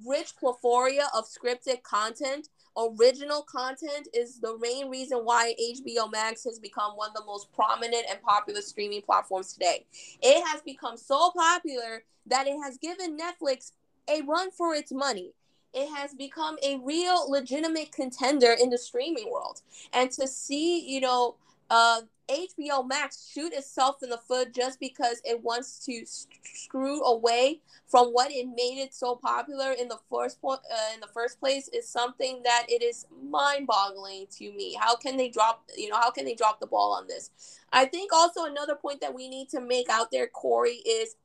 rich 0.05 0.35
plethora 0.37 1.07
of 1.15 1.25
scripted 1.25 1.83
content, 1.83 2.49
original 2.77 3.43
content 3.43 4.07
is 4.13 4.39
the 4.39 4.57
main 4.59 4.89
reason 4.89 5.19
why 5.19 5.53
HBO 5.61 6.11
Max 6.11 6.43
has 6.43 6.59
become 6.59 6.93
one 6.93 7.09
of 7.09 7.15
the 7.15 7.25
most 7.25 7.51
prominent 7.53 8.05
and 8.09 8.21
popular 8.21 8.61
streaming 8.61 9.01
platforms 9.01 9.53
today. 9.53 9.85
It 10.21 10.45
has 10.47 10.61
become 10.61 10.97
so 10.97 11.31
popular 11.31 12.03
that 12.27 12.47
it 12.47 12.57
has 12.63 12.77
given 12.77 13.17
Netflix 13.17 13.71
a 14.09 14.21
run 14.21 14.51
for 14.51 14.73
its 14.73 14.91
money. 14.91 15.33
It 15.73 15.89
has 15.95 16.13
become 16.13 16.57
a 16.63 16.77
real 16.83 17.29
legitimate 17.29 17.91
contender 17.91 18.55
in 18.61 18.69
the 18.69 18.77
streaming 18.77 19.31
world. 19.31 19.61
And 19.91 20.11
to 20.11 20.27
see, 20.27 20.79
you 20.87 21.01
know, 21.01 21.35
uh, 21.69 22.01
HBO 22.29 22.87
Max 22.87 23.29
shoot 23.31 23.53
itself 23.53 23.97
in 24.01 24.09
the 24.09 24.17
foot 24.17 24.53
just 24.53 24.79
because 24.79 25.21
it 25.25 25.43
wants 25.43 25.83
to 25.85 26.03
screw 26.05 27.03
away 27.03 27.61
from 27.87 28.07
what 28.07 28.31
it 28.31 28.47
made 28.47 28.81
it 28.81 28.93
so 28.93 29.15
popular 29.15 29.73
in 29.73 29.87
the 29.87 29.99
first 30.09 30.41
point 30.41 30.61
uh, 30.71 30.93
in 30.93 30.99
the 31.01 31.07
first 31.07 31.39
place 31.39 31.67
is 31.69 31.87
something 31.87 32.41
that 32.43 32.65
it 32.69 32.81
is 32.81 33.05
mind-boggling 33.29 34.27
to 34.37 34.51
me. 34.53 34.77
How 34.79 34.95
can 34.95 35.17
they 35.17 35.29
drop 35.29 35.69
you 35.75 35.89
know 35.89 35.97
how 35.97 36.11
can 36.11 36.25
they 36.25 36.35
drop 36.35 36.59
the 36.59 36.67
ball 36.67 36.93
on 36.93 37.07
this? 37.07 37.31
I 37.71 37.85
think 37.85 38.13
also 38.13 38.45
another 38.45 38.75
point 38.75 39.01
that 39.01 39.13
we 39.13 39.27
need 39.27 39.49
to 39.49 39.59
make 39.59 39.89
out 39.89 40.11
there, 40.11 40.27
Corey, 40.27 40.81
is 40.85 41.15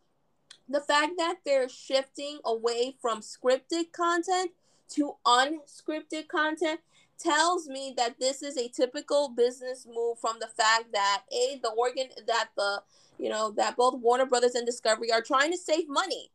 the 0.68 0.80
fact 0.80 1.12
that 1.18 1.36
they're 1.44 1.68
shifting 1.68 2.40
away 2.44 2.96
from 3.00 3.20
scripted 3.20 3.92
content 3.92 4.50
to 4.90 5.14
unscripted 5.26 6.28
content 6.28 6.80
tells 7.18 7.68
me 7.68 7.94
that 7.96 8.18
this 8.20 8.42
is 8.42 8.56
a 8.56 8.68
typical 8.68 9.28
business 9.28 9.86
move 9.86 10.18
from 10.18 10.36
the 10.40 10.46
fact 10.46 10.92
that 10.92 11.22
a 11.32 11.58
the 11.62 11.70
organ 11.70 12.08
that 12.26 12.50
the 12.56 12.82
you 13.18 13.28
know 13.28 13.50
that 13.56 13.76
both 13.76 13.98
Warner 14.00 14.26
Brothers 14.26 14.54
and 14.54 14.66
Discovery 14.66 15.12
are 15.12 15.22
trying 15.22 15.50
to 15.52 15.58
save 15.58 15.88
money. 15.88 16.30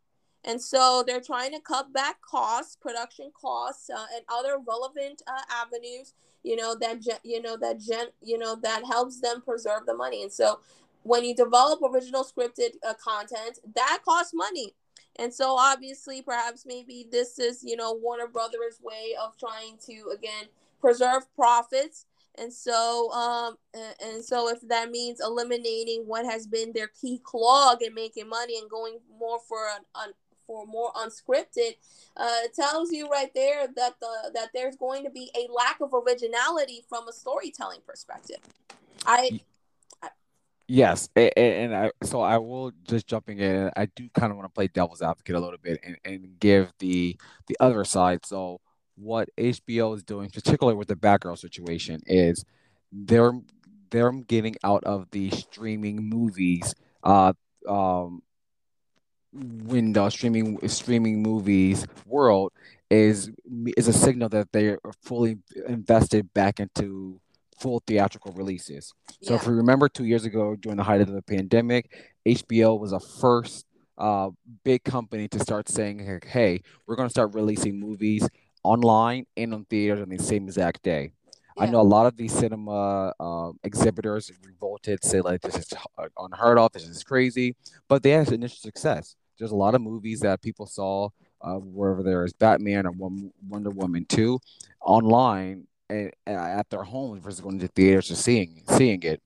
And 0.45 0.61
so 0.61 1.05
they're 1.07 1.21
trying 1.21 1.53
to 1.53 1.61
cut 1.61 1.93
back 1.93 2.19
costs, 2.21 2.75
production 2.75 3.31
costs, 3.33 3.89
uh, 3.89 4.05
and 4.13 4.25
other 4.27 4.57
relevant 4.67 5.21
uh, 5.25 5.41
avenues. 5.49 6.13
You 6.43 6.57
know 6.57 6.75
that 6.75 7.01
gen- 7.01 7.23
you 7.23 7.41
know 7.41 7.55
that 7.57 7.79
gen, 7.79 8.07
you 8.21 8.37
know 8.37 8.55
that 8.61 8.83
helps 8.85 9.21
them 9.21 9.41
preserve 9.41 9.85
the 9.85 9.95
money. 9.95 10.21
And 10.21 10.31
so 10.31 10.59
when 11.03 11.23
you 11.23 11.33
develop 11.33 11.81
original 11.81 12.25
scripted 12.25 12.75
uh, 12.85 12.93
content, 12.95 13.59
that 13.75 13.99
costs 14.03 14.33
money. 14.33 14.73
And 15.17 15.33
so 15.33 15.55
obviously, 15.57 16.21
perhaps 16.21 16.65
maybe 16.65 17.07
this 17.09 17.39
is 17.39 17.63
you 17.63 17.77
know 17.77 17.93
Warner 17.93 18.27
Brothers' 18.27 18.81
way 18.83 19.15
of 19.21 19.37
trying 19.37 19.77
to 19.85 20.11
again 20.13 20.47
preserve 20.83 21.23
profits. 21.33 22.05
And 22.37 22.51
so, 22.51 23.11
um, 23.11 23.55
and 24.03 24.25
so 24.25 24.49
if 24.49 24.59
that 24.67 24.89
means 24.89 25.21
eliminating 25.21 26.03
what 26.07 26.25
has 26.25 26.45
been 26.45 26.73
their 26.73 26.87
key 26.87 27.21
clog 27.23 27.81
in 27.81 27.93
making 27.93 28.27
money 28.27 28.57
and 28.59 28.69
going 28.69 28.97
more 29.17 29.39
for 29.47 29.67
an, 29.69 29.83
an 29.95 30.13
for 30.45 30.65
more 30.65 30.91
unscripted, 30.93 31.75
uh, 32.17 32.39
it 32.43 32.53
tells 32.53 32.91
you 32.91 33.07
right 33.07 33.31
there 33.33 33.67
that 33.75 33.93
the 34.01 34.31
that 34.33 34.49
there's 34.53 34.75
going 34.75 35.05
to 35.05 35.11
be 35.11 35.31
a 35.35 35.47
lack 35.53 35.79
of 35.79 35.93
originality 35.93 36.83
from 36.89 37.07
a 37.07 37.13
storytelling 37.13 37.79
perspective. 37.85 38.39
I 39.05 39.39
Yes, 40.67 41.09
and, 41.15 41.31
and, 41.37 41.75
I 41.75 41.91
so 42.03 42.21
I 42.21 42.37
will 42.37 42.71
just 42.87 43.05
jumping 43.05 43.39
in. 43.39 43.69
I 43.75 43.85
do 43.85 44.09
kind 44.15 44.31
of 44.31 44.37
want 44.37 44.45
to 44.49 44.53
play 44.53 44.67
devil's 44.67 45.01
advocate 45.01 45.35
a 45.35 45.39
little 45.39 45.59
bit 45.61 45.79
and, 45.83 45.97
and 46.05 46.39
give 46.39 46.71
the 46.79 47.17
the 47.47 47.57
other 47.59 47.83
side. 47.83 48.25
So 48.25 48.59
what 48.95 49.29
HBO 49.37 49.95
is 49.95 50.03
doing, 50.03 50.29
particularly 50.29 50.77
with 50.77 50.87
the 50.87 50.95
Batgirl 50.95 51.37
situation, 51.37 52.01
is 52.05 52.45
they're 52.91 53.33
they're 53.89 54.11
getting 54.11 54.55
out 54.63 54.83
of 54.85 55.09
the 55.11 55.29
streaming 55.29 56.09
movies 56.09 56.73
uh 57.03 57.33
um 57.67 58.23
window 59.33 60.09
streaming 60.09 60.67
streaming 60.67 61.21
movies 61.21 61.85
world 62.05 62.51
is 62.89 63.31
is 63.75 63.87
a 63.87 63.93
signal 63.93 64.29
that 64.29 64.51
they 64.51 64.67
are 64.69 64.79
fully 65.01 65.37
invested 65.67 66.31
back 66.33 66.59
into 66.59 67.19
full 67.59 67.81
theatrical 67.87 68.33
releases. 68.33 68.93
So 69.21 69.33
yeah. 69.33 69.39
if 69.39 69.47
you 69.47 69.53
remember 69.53 69.89
two 69.89 70.05
years 70.05 70.25
ago 70.25 70.55
during 70.55 70.77
the 70.77 70.83
height 70.83 71.01
of 71.01 71.07
the 71.07 71.21
pandemic, 71.21 71.89
HBO 72.25 72.79
was 72.79 72.91
a 72.91 72.99
first 72.99 73.65
uh, 73.97 74.29
big 74.63 74.83
company 74.83 75.27
to 75.29 75.39
start 75.39 75.69
saying, 75.69 76.21
hey, 76.25 76.61
we're 76.85 76.95
going 76.95 77.07
to 77.07 77.11
start 77.11 77.33
releasing 77.33 77.79
movies 77.79 78.27
online 78.63 79.25
and 79.37 79.53
on 79.53 79.65
theaters 79.65 80.01
on 80.01 80.09
the 80.09 80.17
same 80.17 80.45
exact 80.45 80.83
day. 80.83 81.13
Yeah. 81.57 81.63
I 81.63 81.65
know 81.67 81.81
a 81.81 81.83
lot 81.83 82.05
of 82.05 82.17
these 82.17 82.33
cinema 82.33 83.13
uh, 83.19 83.51
exhibitors 83.63 84.31
revolted, 84.43 85.03
say 85.03 85.21
like 85.21 85.41
this 85.41 85.55
is 85.55 85.73
unheard 86.17 86.57
of, 86.57 86.71
this 86.71 86.87
is 86.87 87.03
crazy, 87.03 87.55
but 87.87 88.01
they 88.01 88.11
had 88.11 88.31
initial 88.31 88.57
success. 88.57 89.15
There's 89.37 89.51
a 89.51 89.55
lot 89.55 89.75
of 89.75 89.81
movies 89.81 90.21
that 90.21 90.41
people 90.41 90.65
saw, 90.65 91.09
uh, 91.41 91.55
wherever 91.55 92.01
there 92.01 92.23
is 92.23 92.33
Batman 92.33 92.87
or 92.87 92.93
Wonder 93.47 93.69
Woman 93.69 94.05
2, 94.07 94.39
online 94.81 95.67
and, 95.89 96.11
and 96.25 96.37
at 96.37 96.69
their 96.69 96.83
homes 96.83 97.21
versus 97.23 97.41
going 97.41 97.59
to 97.59 97.67
theaters 97.67 98.09
or 98.11 98.15
seeing 98.15 98.63
seeing 98.69 99.01
it. 99.03 99.21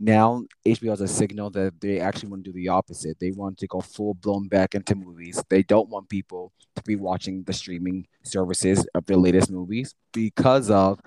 Now 0.00 0.44
HBO 0.66 0.90
has 0.90 1.00
a 1.00 1.08
signal 1.08 1.50
that 1.50 1.80
they 1.80 2.00
actually 2.00 2.30
want 2.30 2.44
to 2.44 2.50
do 2.50 2.54
the 2.54 2.68
opposite. 2.68 3.18
They 3.20 3.30
want 3.30 3.58
to 3.58 3.66
go 3.66 3.80
full 3.80 4.14
blown 4.14 4.48
back 4.48 4.74
into 4.74 4.94
movies. 4.94 5.42
They 5.48 5.62
don't 5.62 5.88
want 5.88 6.08
people 6.08 6.52
to 6.76 6.82
be 6.82 6.96
watching 6.96 7.44
the 7.44 7.52
streaming 7.52 8.06
services 8.22 8.86
of 8.94 9.06
their 9.06 9.16
latest 9.16 9.50
movies 9.50 9.94
because 10.12 10.70
of, 10.70 11.00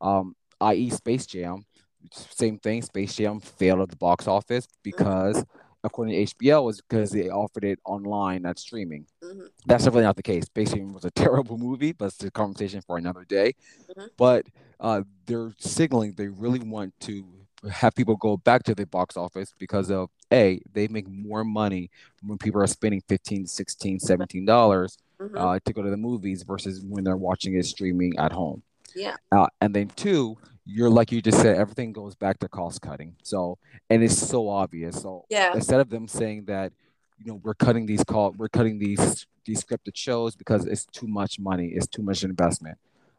um, 0.00 0.36
i.e., 0.60 0.90
Space 0.90 1.26
Jam. 1.26 1.64
Same 2.12 2.58
thing. 2.58 2.82
Space 2.82 3.14
Jam 3.14 3.40
failed 3.40 3.80
at 3.80 3.88
the 3.88 3.96
box 3.96 4.28
office 4.28 4.68
because, 4.82 5.42
according 5.82 6.26
to 6.26 6.34
HBO, 6.34 6.64
was 6.64 6.82
because 6.82 7.10
they 7.10 7.30
offered 7.30 7.64
it 7.64 7.78
online, 7.86 8.42
not 8.42 8.58
streaming. 8.58 9.06
Mm-hmm. 9.22 9.46
That's 9.64 9.84
definitely 9.84 10.04
not 10.04 10.16
the 10.16 10.22
case. 10.22 10.44
Space 10.44 10.72
Jam 10.74 10.92
was 10.92 11.06
a 11.06 11.10
terrible 11.12 11.56
movie, 11.56 11.92
but 11.92 12.06
it's 12.06 12.22
a 12.22 12.30
conversation 12.30 12.82
for 12.82 12.98
another 12.98 13.24
day. 13.24 13.54
Mm-hmm. 13.90 14.08
But 14.18 14.46
uh, 14.80 15.02
they're 15.24 15.54
signaling 15.58 16.12
they 16.12 16.28
really 16.28 16.58
want 16.58 16.92
to 17.00 17.24
have 17.70 17.94
people 17.94 18.16
go 18.16 18.36
back 18.36 18.62
to 18.64 18.74
the 18.74 18.86
box 18.86 19.16
office 19.16 19.54
because 19.58 19.90
of 19.90 20.10
a 20.32 20.60
they 20.72 20.88
make 20.88 21.08
more 21.08 21.44
money 21.44 21.90
when 22.22 22.38
people 22.38 22.60
are 22.62 22.66
spending 22.66 23.02
15 23.08 23.46
16 23.46 24.00
17 24.00 24.44
dollars 24.44 24.98
mm-hmm. 25.20 25.36
uh, 25.36 25.58
to 25.64 25.72
go 25.72 25.82
to 25.82 25.90
the 25.90 25.96
movies 25.96 26.42
versus 26.42 26.80
when 26.80 27.04
they're 27.04 27.16
watching 27.16 27.54
it 27.54 27.64
streaming 27.64 28.18
at 28.18 28.32
home. 28.32 28.62
Yeah. 28.94 29.16
Uh, 29.32 29.46
and 29.60 29.74
then 29.74 29.88
two 29.96 30.38
you're 30.66 30.90
like 30.90 31.12
you 31.12 31.20
just 31.20 31.42
said 31.42 31.56
everything 31.56 31.92
goes 31.92 32.14
back 32.14 32.38
to 32.38 32.48
cost 32.48 32.80
cutting. 32.80 33.16
So 33.22 33.58
and 33.90 34.02
it's 34.02 34.16
so 34.16 34.48
obvious. 34.48 35.00
So 35.00 35.24
yeah. 35.28 35.52
instead 35.54 35.80
of 35.80 35.90
them 35.90 36.08
saying 36.08 36.46
that 36.46 36.72
you 37.18 37.26
know 37.26 37.40
we're 37.42 37.54
cutting 37.54 37.86
these 37.86 38.04
call 38.04 38.32
we're 38.32 38.48
cutting 38.48 38.78
these 38.78 39.26
these 39.44 39.62
scripted 39.62 39.94
shows 39.94 40.36
because 40.36 40.64
it's 40.66 40.86
too 40.86 41.06
much 41.06 41.38
money 41.38 41.68
it's 41.68 41.86
too 41.86 42.02
much 42.02 42.24
investment 42.24 42.78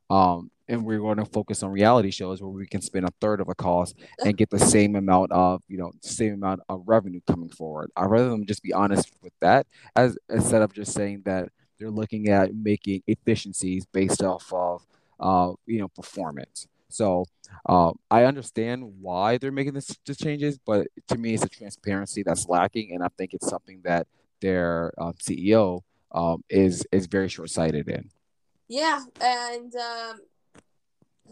um, 0.10 0.52
and 0.68 0.84
we're 0.84 1.00
going 1.00 1.18
to 1.18 1.26
focus 1.26 1.64
on 1.64 1.72
reality 1.72 2.12
shows 2.12 2.42
where 2.42 2.50
we 2.50 2.66
can 2.68 2.82
spend 2.82 3.06
a 3.06 3.14
third 3.22 3.40
of 3.40 3.50
a 3.50 3.56
cost 3.56 3.96
and 4.24 4.38
get 4.38 4.50
the 4.50 4.60
same 4.60 4.96
amount 4.96 5.32
of 5.32 5.62
you 5.68 5.78
know 5.78 5.92
same 6.02 6.34
amount 6.34 6.62
of 6.70 6.84
revenue 6.86 7.22
coming 7.28 7.50
forward. 7.50 7.92
I'd 7.96 8.10
rather 8.10 8.30
them 8.30 8.46
just 8.46 8.64
be 8.64 8.74
honest 8.74 9.12
with 9.22 9.34
that 9.42 9.68
as 9.96 10.18
instead 10.30 10.62
of 10.62 10.74
just 10.74 10.94
saying 10.94 11.24
that 11.26 11.50
they're 11.80 11.92
looking 11.92 12.30
at 12.30 12.56
making 12.56 13.04
efficiencies 13.08 13.86
based 13.86 14.24
off 14.24 14.52
of 14.54 14.86
uh, 15.20 15.54
you 15.66 15.80
know 15.80 15.88
performance. 15.90 16.68
So 16.90 17.26
uh, 17.68 17.92
i 18.10 18.24
understand 18.24 18.84
why 19.02 19.38
they're 19.38 19.52
making 19.52 19.74
this, 19.74 19.96
this 20.06 20.18
changes 20.18 20.58
but 20.66 20.88
to 21.08 21.18
me 21.18 21.36
it's 21.36 21.44
a 21.44 21.50
transparency 21.50 22.24
that's 22.24 22.48
lacking 22.50 22.92
and 22.92 23.04
i 23.04 23.08
think 23.18 23.34
it's 23.34 23.48
something 23.48 23.80
that 23.84 24.08
their 24.42 24.92
uh, 24.98 25.12
ceo 25.14 25.82
um, 26.16 26.44
is 26.50 26.88
is 26.92 27.06
very 27.08 27.30
short-sighted 27.30 27.88
in. 27.90 28.10
Yeah, 28.68 29.02
and 29.22 29.76
um, 29.76 30.20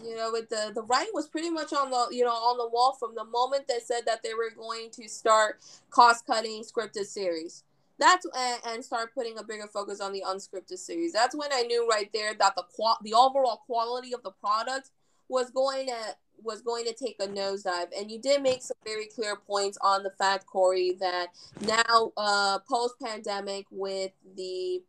you 0.02 0.16
know, 0.16 0.32
with 0.32 0.50
the 0.50 0.72
the 0.74 0.82
writing 0.84 1.12
was 1.14 1.28
pretty 1.28 1.50
much 1.50 1.74
on 1.74 1.92
the 1.92 2.08
you 2.12 2.24
know 2.24 2.32
on 2.32 2.58
the 2.58 2.68
wall 2.68 2.96
from 3.00 3.14
the 3.16 3.26
moment 3.26 3.68
they 3.68 3.80
said 3.80 4.02
that 4.06 4.24
they 4.24 4.34
were 4.34 4.50
going 4.56 4.90
to 4.92 5.08
start 5.08 5.60
cost 5.90 6.26
cutting 6.26 6.64
scripted 6.64 7.06
series. 7.06 7.64
that's 8.00 8.26
and 8.68 8.84
start 8.84 9.14
putting 9.14 9.38
a 9.38 9.44
bigger 9.44 9.68
focus 9.68 10.02
on 10.02 10.12
the 10.14 10.24
unscripted 10.26 10.80
series. 10.80 11.14
That's 11.14 11.36
when 11.36 11.54
I 11.54 11.62
knew 11.64 11.88
right 11.88 12.10
there 12.14 12.34
that 12.34 12.56
the 12.56 12.64
qual 12.76 12.98
the 13.04 13.14
overall 13.14 13.62
quality 13.66 14.14
of 14.14 14.24
the 14.24 14.32
product 14.32 14.90
was 15.30 15.52
going 15.52 15.88
to 15.88 16.16
was 16.42 16.62
going 16.62 16.86
to 16.86 16.94
take 16.94 17.16
a 17.22 17.28
nosedive. 17.28 17.90
And 17.98 18.12
you 18.12 18.20
did 18.20 18.42
make 18.42 18.62
some 18.62 18.78
very 18.84 19.06
clear 19.06 19.36
points 19.36 19.78
on 19.82 20.04
the 20.04 20.10
fact, 20.12 20.46
Corey, 20.46 20.98
that 21.00 21.28
now 21.62 22.12
uh, 22.18 22.60
post 22.68 22.96
pandemic 23.02 23.66
with 23.72 24.12
the 24.36 24.82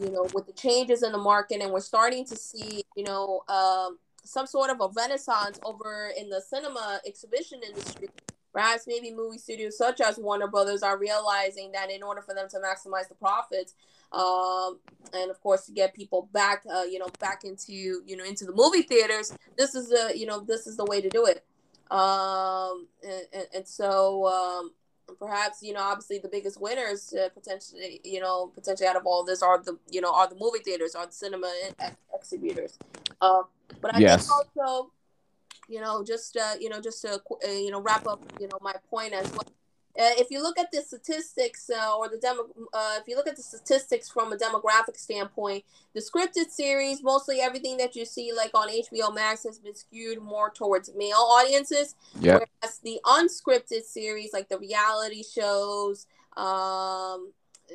you 0.00 0.10
know 0.10 0.28
with 0.32 0.46
the 0.46 0.52
changes 0.52 1.02
in 1.02 1.10
the 1.10 1.18
market 1.18 1.60
and 1.60 1.72
we're 1.72 1.80
starting 1.80 2.24
to 2.24 2.36
see 2.36 2.84
you 2.96 3.02
know 3.02 3.42
um, 3.48 3.98
some 4.24 4.46
sort 4.46 4.70
of 4.70 4.80
a 4.80 4.88
renaissance 4.94 5.58
over 5.64 6.10
in 6.16 6.28
the 6.28 6.40
cinema 6.40 7.00
exhibition 7.06 7.60
industry 7.66 8.08
Perhaps 8.52 8.86
maybe 8.86 9.10
movie 9.10 9.38
studios 9.38 9.78
such 9.78 10.00
as 10.02 10.18
Warner 10.18 10.46
Brothers 10.46 10.82
are 10.82 10.98
realizing 10.98 11.72
that 11.72 11.90
in 11.90 12.02
order 12.02 12.20
for 12.20 12.34
them 12.34 12.48
to 12.50 12.58
maximize 12.58 13.08
the 13.08 13.14
profits, 13.14 13.74
um, 14.12 14.78
and 15.14 15.30
of 15.30 15.40
course 15.40 15.64
to 15.66 15.72
get 15.72 15.94
people 15.94 16.28
back, 16.32 16.62
uh, 16.70 16.82
you 16.82 16.98
know, 16.98 17.08
back 17.18 17.44
into 17.44 17.72
you 17.72 18.14
know 18.14 18.24
into 18.24 18.44
the 18.44 18.52
movie 18.52 18.82
theaters, 18.82 19.34
this 19.56 19.74
is 19.74 19.88
the 19.88 20.12
you 20.14 20.26
know 20.26 20.40
this 20.40 20.66
is 20.66 20.76
the 20.76 20.84
way 20.84 21.00
to 21.00 21.08
do 21.08 21.24
it. 21.24 21.44
Um, 21.90 22.88
and, 23.02 23.26
and, 23.32 23.46
and 23.54 23.68
so 23.68 24.26
um, 24.26 24.72
perhaps 25.18 25.62
you 25.62 25.72
know 25.72 25.80
obviously 25.80 26.18
the 26.18 26.28
biggest 26.28 26.60
winners 26.60 27.12
uh, 27.14 27.28
potentially 27.30 28.00
you 28.04 28.20
know 28.20 28.50
potentially 28.54 28.86
out 28.86 28.96
of 28.96 29.04
all 29.04 29.24
this 29.24 29.42
are 29.42 29.62
the 29.62 29.76
you 29.90 30.00
know 30.00 30.12
are 30.12 30.28
the 30.28 30.36
movie 30.36 30.60
theaters 30.60 30.94
are 30.94 31.06
the 31.06 31.12
cinema 31.12 31.52
ex- 31.80 31.96
exhibitors. 32.14 32.78
Uh, 33.20 33.42
but 33.80 33.94
I 33.94 33.98
yes. 33.98 34.26
think 34.26 34.58
also 34.58 34.90
you 35.68 35.80
know, 35.80 36.04
just 36.04 36.36
uh, 36.36 36.54
you 36.60 36.68
know, 36.68 36.80
just 36.80 37.02
to 37.02 37.14
uh, 37.14 37.50
you 37.50 37.70
know 37.70 37.80
wrap 37.80 38.06
up, 38.06 38.22
you 38.38 38.48
know, 38.48 38.58
my 38.60 38.74
point 38.90 39.12
as 39.12 39.30
well. 39.32 39.46
Uh, 39.98 40.16
if 40.16 40.30
you 40.30 40.42
look 40.42 40.58
at 40.58 40.70
the 40.72 40.80
statistics 40.80 41.68
uh, 41.68 41.96
or 41.96 42.08
the 42.08 42.16
demo, 42.16 42.44
uh, 42.72 42.96
if 42.98 43.06
you 43.06 43.14
look 43.14 43.26
at 43.26 43.36
the 43.36 43.42
statistics 43.42 44.08
from 44.08 44.32
a 44.32 44.36
demographic 44.36 44.96
standpoint, 44.96 45.64
the 45.94 46.00
scripted 46.00 46.48
series, 46.48 47.02
mostly 47.02 47.40
everything 47.40 47.76
that 47.76 47.94
you 47.94 48.06
see 48.06 48.32
like 48.34 48.50
on 48.54 48.68
HBO 48.68 49.14
Max 49.14 49.44
has 49.44 49.58
been 49.58 49.74
skewed 49.74 50.22
more 50.22 50.48
towards 50.48 50.90
male 50.96 51.16
audiences. 51.16 51.94
Yeah. 52.18 52.38
Whereas 52.38 52.78
the 52.82 53.00
unscripted 53.04 53.82
series, 53.82 54.32
like 54.32 54.48
the 54.48 54.58
reality 54.58 55.22
shows, 55.22 56.06
um, 56.38 57.32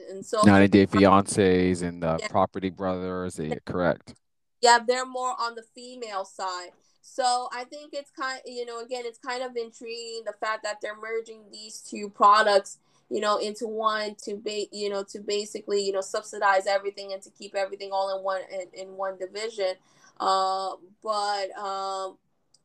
and 0.09 0.25
so 0.25 0.41
90 0.43 0.67
Day 0.69 0.87
Fiancés 0.87 1.83
and 1.83 2.01
the 2.01 2.17
yeah. 2.19 2.27
Property 2.29 2.71
Brothers, 2.71 3.39
yeah, 3.39 3.55
correct. 3.63 4.15
Yeah, 4.61 4.79
they're 4.85 5.05
more 5.05 5.35
on 5.39 5.53
the 5.53 5.63
female 5.75 6.25
side. 6.25 6.71
So 7.09 7.47
I 7.53 7.63
think 7.63 7.93
it's 7.93 8.11
kind, 8.11 8.41
you 8.45 8.65
know, 8.65 8.81
again, 8.81 9.03
it's 9.05 9.17
kind 9.17 9.41
of 9.41 9.55
intriguing 9.55 10.23
the 10.25 10.33
fact 10.33 10.63
that 10.63 10.81
they're 10.81 10.99
merging 10.99 11.43
these 11.51 11.79
two 11.79 12.09
products, 12.09 12.79
you 13.09 13.21
know, 13.21 13.37
into 13.37 13.65
one 13.65 14.15
to 14.25 14.35
be, 14.35 14.67
you 14.73 14.89
know, 14.89 15.03
to 15.11 15.19
basically, 15.19 15.81
you 15.83 15.93
know, 15.93 16.01
subsidize 16.01 16.67
everything 16.67 17.13
and 17.13 17.21
to 17.23 17.29
keep 17.31 17.55
everything 17.55 17.91
all 17.93 18.15
in 18.15 18.23
one 18.23 18.41
in, 18.51 18.87
in 18.87 18.97
one 18.97 19.17
division. 19.17 19.75
Uh, 20.19 20.71
but 21.01 21.49
um, 21.57 22.17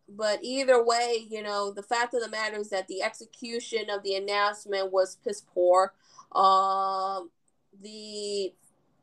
but 0.08 0.40
either 0.42 0.84
way, 0.84 1.25
you 1.30 1.42
know, 1.42 1.72
the 1.72 1.82
fact 1.82 2.12
of 2.12 2.20
the 2.20 2.28
matter 2.28 2.58
is 2.58 2.70
that 2.70 2.88
the 2.88 3.00
execution 3.00 3.88
of 3.90 4.02
the 4.02 4.16
announcement 4.16 4.92
was 4.92 5.16
piss 5.25 5.40
poor. 5.54 5.94
Um, 6.32 7.30
the 7.80 8.52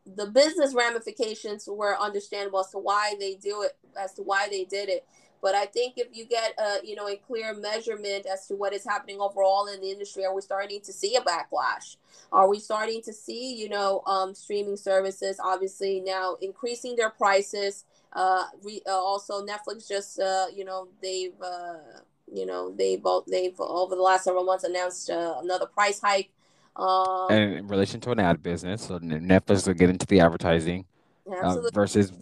the 0.06 0.28
business 0.28 0.74
ramifications 0.74 1.68
were 1.68 1.98
understandable 2.00 2.60
as 2.60 2.72
to 2.72 2.78
why 2.78 3.16
they 3.20 3.36
do 3.36 3.62
it, 3.64 3.78
as 3.98 4.14
to 4.16 4.22
why 4.22 4.48
they 4.50 4.66
did 4.66 4.90
it. 4.90 5.06
But 5.42 5.56
I 5.56 5.66
think 5.66 5.94
if 5.98 6.08
you 6.12 6.26
get 6.26 6.54
a 6.58 6.86
you 6.86 6.96
know 6.96 7.08
a 7.08 7.16
clear 7.16 7.54
measurement 7.54 8.26
as 8.26 8.48
to 8.48 8.56
what 8.56 8.74
is 8.74 8.86
happening 8.86 9.20
overall 9.20 9.68
in 9.68 9.82
the 9.82 9.90
industry, 9.90 10.26
are 10.26 10.36
we 10.36 10.42
starting 10.42 10.82
to 10.82 10.94
see 10.94 11.16
a 11.16 11.22
backlash? 11.22 11.98
Are 12.32 12.50
we 12.50 12.60
starting 12.60 13.02
to 13.04 13.14
see 13.14 13.56
you 13.56 13.70
know 13.70 14.02
um, 14.06 14.34
streaming 14.34 14.78
services 14.78 15.40
obviously 15.44 16.02
now 16.02 16.38
increasing 16.42 16.96
their 16.96 17.10
prices? 17.10 17.86
Uh, 18.12 18.46
re, 18.64 18.82
uh, 18.88 18.92
also 18.92 19.46
Netflix 19.46 19.88
just 19.88 20.20
uh, 20.20 20.48
you 20.54 20.66
know 20.66 20.88
they've 21.02 21.40
uh, 21.42 22.02
you 22.32 22.46
know 22.46 22.74
they've 22.76 23.04
they've 23.28 23.60
over 23.60 23.96
the 23.96 24.02
last 24.02 24.24
several 24.24 24.44
months 24.44 24.64
announced 24.64 25.10
uh, 25.10 25.36
another 25.42 25.66
price 25.66 26.00
hike. 26.00 26.32
Um, 26.76 27.28
and 27.30 27.54
in 27.54 27.68
relation 27.68 28.00
to 28.02 28.12
an 28.12 28.20
ad 28.20 28.42
business, 28.42 28.88
so 28.88 29.00
Netflix 29.00 29.68
will 29.68 29.74
get 29.74 29.90
into 29.90 30.06
the 30.06 30.22
advertising 30.22 30.86
uh, 31.30 31.58
versus 31.74 32.14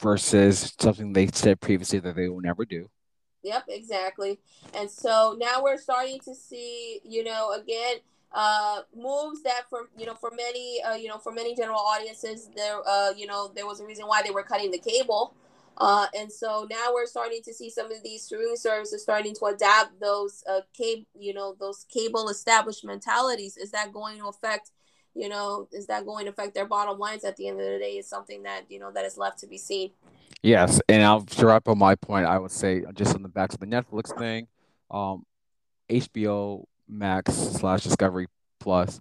versus 0.00 0.74
something 0.78 1.12
they 1.12 1.26
said 1.28 1.60
previously 1.60 1.98
that 1.98 2.16
they 2.16 2.28
will 2.28 2.40
never 2.40 2.64
do. 2.64 2.88
Yep, 3.42 3.64
exactly. 3.68 4.40
And 4.74 4.90
so 4.90 5.36
now 5.38 5.62
we're 5.62 5.78
starting 5.78 6.18
to 6.20 6.34
see, 6.34 7.00
you 7.04 7.22
know, 7.22 7.52
again, 7.52 7.98
uh, 8.32 8.82
moves 8.94 9.42
that 9.42 9.62
for 9.70 9.88
you 9.96 10.04
know 10.04 10.14
for 10.14 10.30
many 10.36 10.82
uh, 10.82 10.94
you 10.94 11.08
know 11.08 11.16
for 11.16 11.32
many 11.32 11.54
general 11.54 11.78
audiences 11.78 12.50
there 12.54 12.76
uh, 12.86 13.10
you 13.16 13.26
know 13.26 13.50
there 13.54 13.66
was 13.66 13.80
a 13.80 13.86
reason 13.86 14.06
why 14.06 14.20
they 14.22 14.30
were 14.30 14.42
cutting 14.42 14.70
the 14.70 14.78
cable 14.78 15.34
uh, 15.78 16.06
and 16.14 16.30
so 16.30 16.66
now 16.70 16.90
we're 16.92 17.06
starting 17.06 17.40
to 17.42 17.54
see 17.54 17.70
some 17.70 17.90
of 17.90 18.02
these 18.02 18.24
streaming 18.24 18.56
services 18.56 19.02
starting 19.02 19.34
to 19.34 19.46
adapt 19.46 19.98
those 20.00 20.42
uh, 20.50 20.60
cable 20.76 21.04
you 21.18 21.32
know 21.32 21.56
those 21.58 21.86
cable 21.88 22.28
established 22.28 22.84
mentalities 22.84 23.56
is 23.56 23.70
that 23.70 23.92
going 23.92 24.18
to 24.18 24.26
affect 24.26 24.70
you 25.16 25.28
know, 25.28 25.68
is 25.72 25.86
that 25.86 26.04
going 26.04 26.26
to 26.26 26.30
affect 26.30 26.54
their 26.54 26.66
bottom 26.66 26.98
lines 26.98 27.24
at 27.24 27.36
the 27.36 27.48
end 27.48 27.60
of 27.60 27.66
the 27.66 27.78
day? 27.78 27.92
Is 27.92 28.08
something 28.08 28.42
that 28.42 28.64
you 28.68 28.78
know 28.78 28.92
that 28.92 29.04
is 29.04 29.16
left 29.16 29.38
to 29.40 29.46
be 29.46 29.58
seen. 29.58 29.90
Yes, 30.42 30.80
and 30.88 31.02
I'll 31.02 31.22
to 31.22 31.46
wrap 31.46 31.68
up 31.68 31.76
my 31.76 31.94
point. 31.94 32.26
I 32.26 32.38
would 32.38 32.50
say 32.50 32.84
just 32.94 33.14
on 33.14 33.22
the 33.22 33.28
back 33.28 33.52
of 33.52 33.60
the 33.60 33.66
Netflix 33.66 34.16
thing, 34.16 34.46
um, 34.90 35.24
HBO 35.88 36.64
Max 36.88 37.34
slash 37.34 37.82
Discovery 37.82 38.26
Plus, 38.60 39.00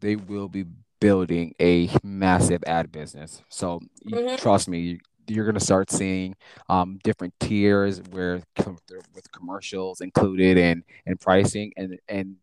they 0.00 0.16
will 0.16 0.48
be 0.48 0.64
building 1.00 1.54
a 1.60 1.90
massive 2.02 2.62
ad 2.66 2.92
business. 2.92 3.42
So 3.48 3.80
mm-hmm. 4.06 4.36
trust 4.36 4.68
me, 4.68 5.00
you're 5.28 5.44
going 5.44 5.54
to 5.54 5.64
start 5.64 5.90
seeing 5.90 6.34
um, 6.68 6.98
different 7.02 7.34
tiers 7.40 8.02
where 8.10 8.42
with 9.14 9.32
commercials 9.32 10.00
included 10.00 10.58
and 10.58 10.82
and 11.06 11.20
pricing 11.20 11.72
and 11.76 11.98
and 12.08 12.36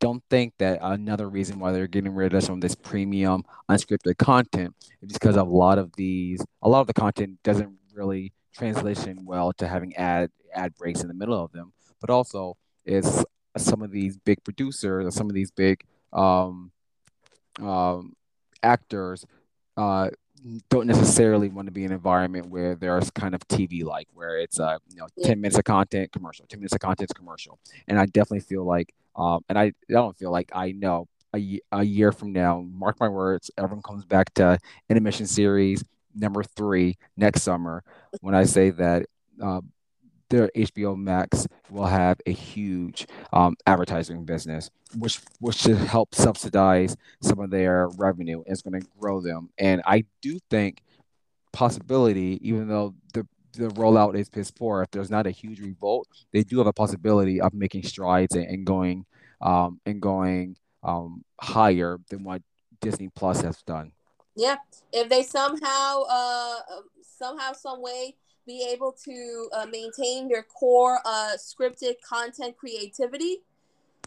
don't 0.00 0.22
think 0.30 0.52
that 0.58 0.78
another 0.82 1.28
reason 1.28 1.58
why 1.58 1.72
they're 1.72 1.86
getting 1.86 2.14
rid 2.14 2.34
of 2.34 2.42
some 2.42 2.56
of 2.56 2.60
this 2.60 2.74
premium 2.74 3.44
unscripted 3.70 4.18
content 4.18 4.74
is 5.02 5.12
because 5.12 5.36
of 5.36 5.46
a 5.46 5.50
lot 5.50 5.78
of 5.78 5.94
these 5.96 6.44
a 6.62 6.68
lot 6.68 6.80
of 6.80 6.86
the 6.86 6.94
content 6.94 7.38
doesn't 7.42 7.76
really 7.94 8.32
translation 8.54 9.24
well 9.24 9.52
to 9.54 9.66
having 9.66 9.94
ad 9.96 10.30
ad 10.54 10.74
breaks 10.76 11.02
in 11.02 11.08
the 11.08 11.14
middle 11.14 11.42
of 11.42 11.52
them. 11.52 11.72
But 12.00 12.10
also 12.10 12.56
it's 12.84 13.24
some 13.56 13.82
of 13.82 13.90
these 13.90 14.16
big 14.16 14.42
producers 14.44 15.06
or 15.06 15.10
some 15.10 15.28
of 15.28 15.34
these 15.34 15.50
big 15.50 15.82
um, 16.12 16.70
um, 17.60 18.14
actors 18.62 19.24
uh, 19.76 20.10
don't 20.68 20.86
necessarily 20.86 21.48
want 21.48 21.66
to 21.66 21.72
be 21.72 21.84
in 21.84 21.90
an 21.90 21.96
environment 21.96 22.46
where 22.46 22.74
there's 22.74 23.10
kind 23.10 23.34
of 23.34 23.46
TV 23.48 23.82
like 23.84 24.08
where 24.14 24.38
it's 24.38 24.60
uh 24.60 24.78
you 24.88 24.96
know 24.96 25.06
10 25.22 25.40
minutes 25.40 25.58
of 25.58 25.64
content 25.64 26.12
commercial 26.12 26.46
10 26.46 26.60
minutes 26.60 26.74
of 26.74 26.80
content 26.80 27.10
commercial. 27.14 27.58
And 27.88 27.98
I 27.98 28.06
definitely 28.06 28.40
feel 28.40 28.64
like 28.64 28.94
um, 29.16 29.44
and 29.48 29.58
I, 29.58 29.64
I 29.64 29.72
don't 29.88 30.16
feel 30.16 30.30
like 30.30 30.50
I 30.54 30.72
know 30.72 31.08
a, 31.34 31.60
a 31.72 31.82
year 31.84 32.12
from 32.12 32.32
now, 32.32 32.60
mark 32.60 33.00
my 33.00 33.08
words, 33.08 33.50
everyone 33.56 33.82
comes 33.82 34.04
back 34.04 34.32
to 34.34 34.58
intermission 34.88 35.26
series 35.26 35.82
number 36.14 36.42
three 36.42 36.96
next 37.16 37.42
summer. 37.42 37.82
When 38.22 38.34
I 38.34 38.44
say 38.44 38.70
that 38.70 39.06
uh, 39.42 39.60
their 40.28 40.50
HBO 40.56 40.96
Max 40.96 41.46
will 41.70 41.86
have 41.86 42.20
a 42.26 42.32
huge 42.32 43.06
um, 43.32 43.56
advertising 43.66 44.24
business, 44.24 44.70
which 44.96 45.20
which 45.40 45.56
should 45.56 45.76
help 45.76 46.14
subsidize 46.14 46.96
some 47.20 47.38
of 47.40 47.50
their 47.50 47.88
revenue. 47.96 48.42
It's 48.46 48.62
going 48.62 48.80
to 48.80 48.86
grow 48.98 49.20
them, 49.20 49.50
and 49.58 49.82
I 49.86 50.04
do 50.22 50.38
think 50.50 50.82
possibility, 51.52 52.38
even 52.42 52.68
though 52.68 52.94
the 53.14 53.26
the 53.52 53.68
rollout 53.68 54.16
is 54.16 54.28
piss 54.28 54.50
poor, 54.50 54.82
if 54.82 54.90
there's 54.90 55.10
not 55.10 55.26
a 55.26 55.30
huge 55.30 55.60
revolt, 55.60 56.08
they 56.32 56.42
do 56.42 56.58
have 56.58 56.66
a 56.66 56.72
possibility 56.72 57.40
of 57.40 57.54
making 57.54 57.82
strides 57.82 58.34
and, 58.34 58.46
and 58.46 58.66
going 58.66 59.06
um, 59.40 59.80
and 59.86 60.00
going 60.00 60.56
um, 60.82 61.24
higher 61.40 61.98
than 62.10 62.24
what 62.24 62.42
Disney 62.80 63.08
Plus 63.14 63.40
has 63.40 63.62
done. 63.62 63.92
Yeah, 64.34 64.56
if 64.92 65.08
they 65.08 65.22
somehow, 65.22 66.02
uh, 66.08 66.58
somehow, 67.02 67.52
some 67.52 67.80
way 67.80 68.16
be 68.46 68.68
able 68.72 68.92
to 69.04 69.48
uh, 69.52 69.66
maintain 69.66 70.28
their 70.28 70.42
core 70.42 70.98
uh, 71.04 71.32
scripted 71.36 71.94
content 72.08 72.56
creativity, 72.56 73.38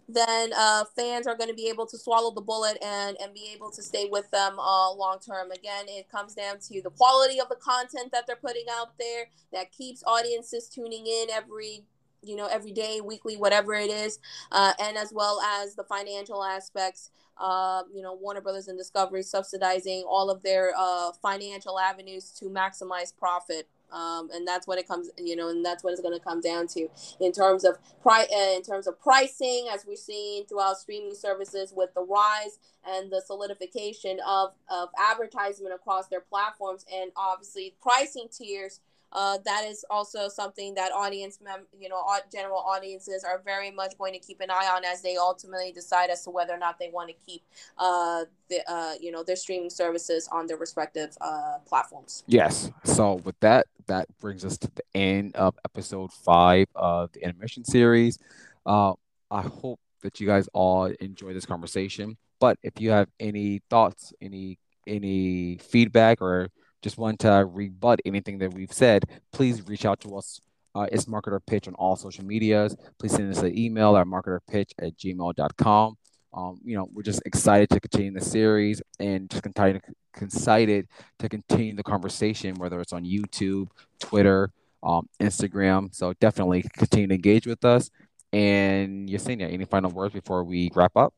then 0.07 0.51
uh, 0.57 0.85
fans 0.95 1.27
are 1.27 1.35
going 1.35 1.49
to 1.49 1.55
be 1.55 1.69
able 1.69 1.85
to 1.85 1.97
swallow 1.97 2.33
the 2.33 2.41
bullet 2.41 2.77
and, 2.83 3.15
and 3.21 3.33
be 3.33 3.51
able 3.53 3.69
to 3.69 3.83
stay 3.83 4.07
with 4.09 4.29
them 4.31 4.57
uh, 4.57 4.91
long 4.93 5.19
term. 5.19 5.51
Again, 5.51 5.85
it 5.87 6.09
comes 6.09 6.33
down 6.33 6.59
to 6.59 6.81
the 6.81 6.89
quality 6.89 7.39
of 7.39 7.49
the 7.49 7.55
content 7.55 8.11
that 8.11 8.25
they're 8.25 8.35
putting 8.35 8.65
out 8.71 8.97
there 8.97 9.25
that 9.53 9.71
keeps 9.71 10.03
audiences 10.07 10.67
tuning 10.67 11.05
in 11.05 11.27
every 11.31 11.83
you 12.21 12.35
know 12.35 12.47
every 12.47 12.73
day 12.73 12.99
weekly 12.99 13.37
whatever 13.37 13.73
it 13.73 13.89
is 13.89 14.19
uh, 14.51 14.73
and 14.81 14.97
as 14.97 15.13
well 15.13 15.39
as 15.41 15.75
the 15.75 15.83
financial 15.85 16.43
aspects 16.43 17.11
uh, 17.37 17.83
you 17.93 18.01
know 18.01 18.13
warner 18.13 18.41
brothers 18.41 18.67
and 18.67 18.77
discovery 18.77 19.23
subsidizing 19.23 20.03
all 20.05 20.29
of 20.29 20.43
their 20.43 20.73
uh, 20.77 21.13
financial 21.21 21.79
avenues 21.79 22.31
to 22.31 22.45
maximize 22.45 23.15
profit 23.17 23.69
um, 23.91 24.29
and 24.33 24.47
that's 24.47 24.67
what 24.67 24.77
it 24.77 24.87
comes 24.87 25.09
you 25.17 25.35
know 25.35 25.49
and 25.49 25.65
that's 25.65 25.83
what 25.83 25.91
it's 25.91 26.01
going 26.01 26.17
to 26.17 26.23
come 26.23 26.41
down 26.41 26.67
to 26.67 26.87
in 27.19 27.31
terms 27.31 27.63
of 27.63 27.77
price 28.01 28.27
uh, 28.35 28.55
in 28.55 28.61
terms 28.61 28.87
of 28.87 28.99
pricing 29.01 29.67
as 29.71 29.85
we've 29.85 29.97
seen 29.97 30.45
throughout 30.45 30.77
streaming 30.77 31.15
services 31.15 31.73
with 31.75 31.93
the 31.93 32.01
rise 32.01 32.59
and 32.87 33.11
the 33.11 33.21
solidification 33.25 34.19
of 34.27 34.51
of 34.69 34.89
advertisement 34.99 35.73
across 35.73 36.07
their 36.07 36.21
platforms 36.21 36.85
and 36.93 37.11
obviously 37.15 37.75
pricing 37.81 38.27
tiers 38.31 38.79
uh, 39.11 39.37
that 39.45 39.65
is 39.65 39.83
also 39.89 40.27
something 40.27 40.75
that 40.75 40.91
audience 40.91 41.39
mem- 41.43 41.67
you 41.77 41.89
know 41.89 42.03
general 42.31 42.59
audiences 42.59 43.23
are 43.23 43.41
very 43.43 43.71
much 43.71 43.97
going 43.97 44.13
to 44.13 44.19
keep 44.19 44.39
an 44.41 44.49
eye 44.49 44.69
on 44.73 44.85
as 44.85 45.01
they 45.01 45.17
ultimately 45.17 45.71
decide 45.71 46.09
as 46.09 46.23
to 46.23 46.29
whether 46.29 46.53
or 46.53 46.57
not 46.57 46.77
they 46.79 46.89
want 46.89 47.09
to 47.09 47.15
keep 47.25 47.41
uh, 47.77 48.23
the 48.49 48.59
uh, 48.71 48.93
you 48.99 49.11
know 49.11 49.23
their 49.23 49.35
streaming 49.35 49.69
services 49.69 50.29
on 50.31 50.47
their 50.47 50.57
respective 50.57 51.17
uh, 51.21 51.57
platforms. 51.65 52.23
Yes. 52.27 52.71
So 52.83 53.15
with 53.23 53.39
that 53.39 53.65
that 53.87 54.07
brings 54.19 54.45
us 54.45 54.57
to 54.59 54.71
the 54.75 54.83
end 54.93 55.35
of 55.35 55.55
episode 55.65 56.11
five 56.13 56.67
of 56.75 57.11
the 57.13 57.23
intermission 57.23 57.65
series. 57.65 58.17
Uh, 58.65 58.93
i 59.31 59.41
hope 59.41 59.79
that 60.01 60.19
you 60.19 60.27
guys 60.27 60.47
all 60.53 60.85
enjoy 60.99 61.33
this 61.33 61.45
conversation. 61.45 62.17
But 62.39 62.57
if 62.63 62.79
you 62.79 62.91
have 62.91 63.09
any 63.19 63.61
thoughts 63.69 64.13
any 64.21 64.57
any 64.87 65.57
feedback 65.57 66.21
or 66.21 66.49
just 66.81 66.97
want 66.97 67.19
to 67.19 67.47
rebut 67.51 67.99
anything 68.05 68.37
that 68.39 68.53
we've 68.53 68.73
said, 68.73 69.05
please 69.31 69.67
reach 69.67 69.85
out 69.85 69.99
to 70.01 70.17
us. 70.17 70.39
Uh, 70.75 70.87
it's 70.91 71.07
Market 71.07 71.33
or 71.33 71.39
Pitch 71.39 71.67
on 71.67 71.73
all 71.75 71.95
social 71.95 72.23
medias. 72.23 72.75
Please 72.99 73.13
send 73.13 73.31
us 73.31 73.41
an 73.41 73.57
email 73.57 73.97
at 73.97 74.05
marketorpitch 74.05 74.71
at 74.79 74.97
gmail.com. 74.97 75.97
Um, 76.31 76.59
you 76.63 76.77
know, 76.77 76.87
we're 76.93 77.01
just 77.01 77.21
excited 77.25 77.69
to 77.71 77.79
continue 77.79 78.13
the 78.13 78.21
series 78.23 78.81
and 78.99 79.29
just 79.29 79.41
continue, 79.41 79.79
excited 80.21 80.87
to 81.17 81.27
continue 81.29 81.75
the 81.75 81.83
conversation, 81.83 82.55
whether 82.55 82.79
it's 82.79 82.93
on 82.93 83.03
YouTube, 83.03 83.69
Twitter, 83.99 84.51
um, 84.83 85.09
Instagram. 85.19 85.93
So 85.93 86.13
definitely 86.19 86.63
continue 86.77 87.07
to 87.07 87.15
engage 87.15 87.47
with 87.47 87.65
us. 87.65 87.89
And 88.31 89.09
Yesenia, 89.09 89.51
any 89.51 89.65
final 89.65 89.89
words 89.89 90.13
before 90.13 90.43
we 90.43 90.69
wrap 90.75 90.95
up? 90.95 91.15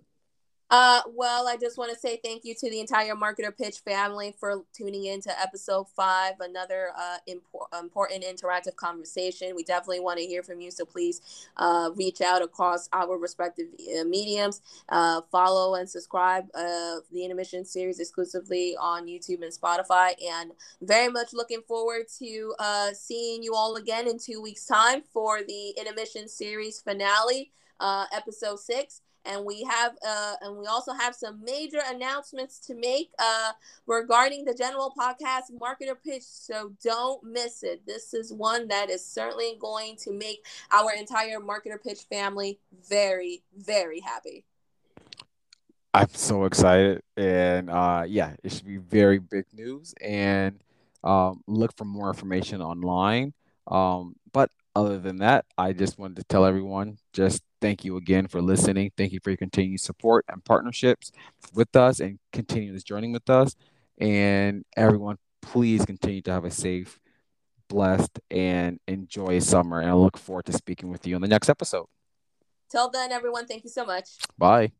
Uh, 0.71 1.01
well, 1.13 1.49
I 1.49 1.57
just 1.57 1.77
want 1.77 1.91
to 1.91 1.99
say 1.99 2.17
thank 2.23 2.45
you 2.45 2.55
to 2.55 2.69
the 2.69 2.79
entire 2.79 3.13
Market 3.13 3.43
or 3.43 3.51
Pitch 3.51 3.79
family 3.79 4.33
for 4.39 4.63
tuning 4.71 5.03
in 5.03 5.19
to 5.23 5.41
episode 5.41 5.89
five, 5.89 6.35
another 6.39 6.93
uh, 6.97 7.17
impor- 7.27 7.77
important 7.77 8.23
interactive 8.23 8.77
conversation. 8.77 9.53
We 9.53 9.65
definitely 9.65 9.99
want 9.99 10.19
to 10.19 10.25
hear 10.25 10.43
from 10.43 10.61
you, 10.61 10.71
so 10.71 10.85
please 10.85 11.19
uh, 11.57 11.89
reach 11.97 12.21
out 12.21 12.41
across 12.41 12.87
our 12.93 13.17
respective 13.17 13.67
uh, 13.99 14.05
mediums. 14.05 14.61
Uh, 14.87 15.19
follow 15.29 15.75
and 15.75 15.89
subscribe 15.89 16.45
uh, 16.55 16.99
the 17.11 17.25
intermission 17.25 17.65
series 17.65 17.99
exclusively 17.99 18.73
on 18.79 19.07
YouTube 19.07 19.43
and 19.43 19.51
Spotify. 19.51 20.13
And 20.25 20.53
very 20.81 21.11
much 21.11 21.33
looking 21.33 21.63
forward 21.67 22.05
to 22.19 22.53
seeing 22.93 23.43
you 23.43 23.55
all 23.55 23.75
again 23.75 24.07
in 24.07 24.17
two 24.17 24.41
weeks' 24.41 24.67
time 24.67 25.01
for 25.11 25.41
the 25.43 25.71
intermission 25.71 26.29
series 26.29 26.79
finale, 26.79 27.51
episode 28.13 28.61
six 28.61 29.01
and 29.25 29.45
we 29.45 29.63
have 29.63 29.93
uh, 30.05 30.35
and 30.41 30.57
we 30.57 30.65
also 30.65 30.93
have 30.93 31.15
some 31.15 31.43
major 31.43 31.79
announcements 31.87 32.59
to 32.59 32.75
make 32.75 33.11
uh, 33.19 33.51
regarding 33.87 34.45
the 34.45 34.53
general 34.53 34.93
podcast 34.97 35.51
Market 35.59 35.89
or 35.89 35.95
Pitch. 35.95 36.23
So 36.23 36.73
don't 36.83 37.23
miss 37.23 37.63
it. 37.63 37.85
This 37.85 38.13
is 38.13 38.33
one 38.33 38.67
that 38.69 38.89
is 38.89 39.05
certainly 39.05 39.57
going 39.59 39.95
to 39.97 40.11
make 40.11 40.45
our 40.71 40.91
entire 40.93 41.39
Market 41.39 41.71
or 41.71 41.77
Pitch 41.77 42.01
family 42.09 42.59
very 42.89 43.43
very 43.57 43.99
happy. 43.99 44.45
I'm 45.93 46.09
so 46.13 46.45
excited. 46.45 47.01
And 47.17 47.69
uh, 47.69 48.03
yeah 48.07 48.35
it 48.43 48.51
should 48.51 48.65
be 48.65 48.77
very 48.77 49.19
big 49.19 49.45
news. 49.53 49.93
And 50.01 50.59
um, 51.03 51.43
look 51.47 51.75
for 51.77 51.85
more 51.85 52.09
information 52.09 52.61
online. 52.61 53.33
Um, 53.67 54.15
but 54.31 54.49
other 54.75 54.99
than 54.99 55.17
that, 55.17 55.45
I 55.57 55.73
just 55.73 55.99
wanted 55.99 56.17
to 56.17 56.23
tell 56.23 56.45
everyone 56.45 56.97
just 57.13 57.43
thank 57.61 57.85
you 57.85 57.95
again 57.95 58.27
for 58.27 58.41
listening. 58.41 58.91
Thank 58.97 59.13
you 59.13 59.19
for 59.23 59.29
your 59.29 59.37
continued 59.37 59.79
support 59.79 60.25
and 60.27 60.43
partnerships 60.43 61.11
with 61.53 61.75
us 61.75 61.99
and 61.99 62.19
continue 62.33 62.73
this 62.73 62.83
journey 62.83 63.11
with 63.11 63.29
us. 63.29 63.55
And 63.99 64.65
everyone, 64.75 65.17
please 65.41 65.85
continue 65.85 66.21
to 66.23 66.31
have 66.31 66.43
a 66.43 66.51
safe, 66.51 66.99
blessed, 67.69 68.19
and 68.29 68.79
enjoy 68.87 69.39
summer. 69.39 69.79
And 69.79 69.89
I 69.89 69.93
look 69.93 70.17
forward 70.17 70.45
to 70.47 70.53
speaking 70.53 70.89
with 70.89 71.05
you 71.05 71.15
on 71.15 71.21
the 71.21 71.27
next 71.27 71.49
episode. 71.49 71.85
Till 72.69 72.89
then, 72.89 73.11
everyone, 73.11 73.47
thank 73.47 73.63
you 73.63 73.69
so 73.69 73.85
much. 73.85 74.07
Bye. 74.37 74.71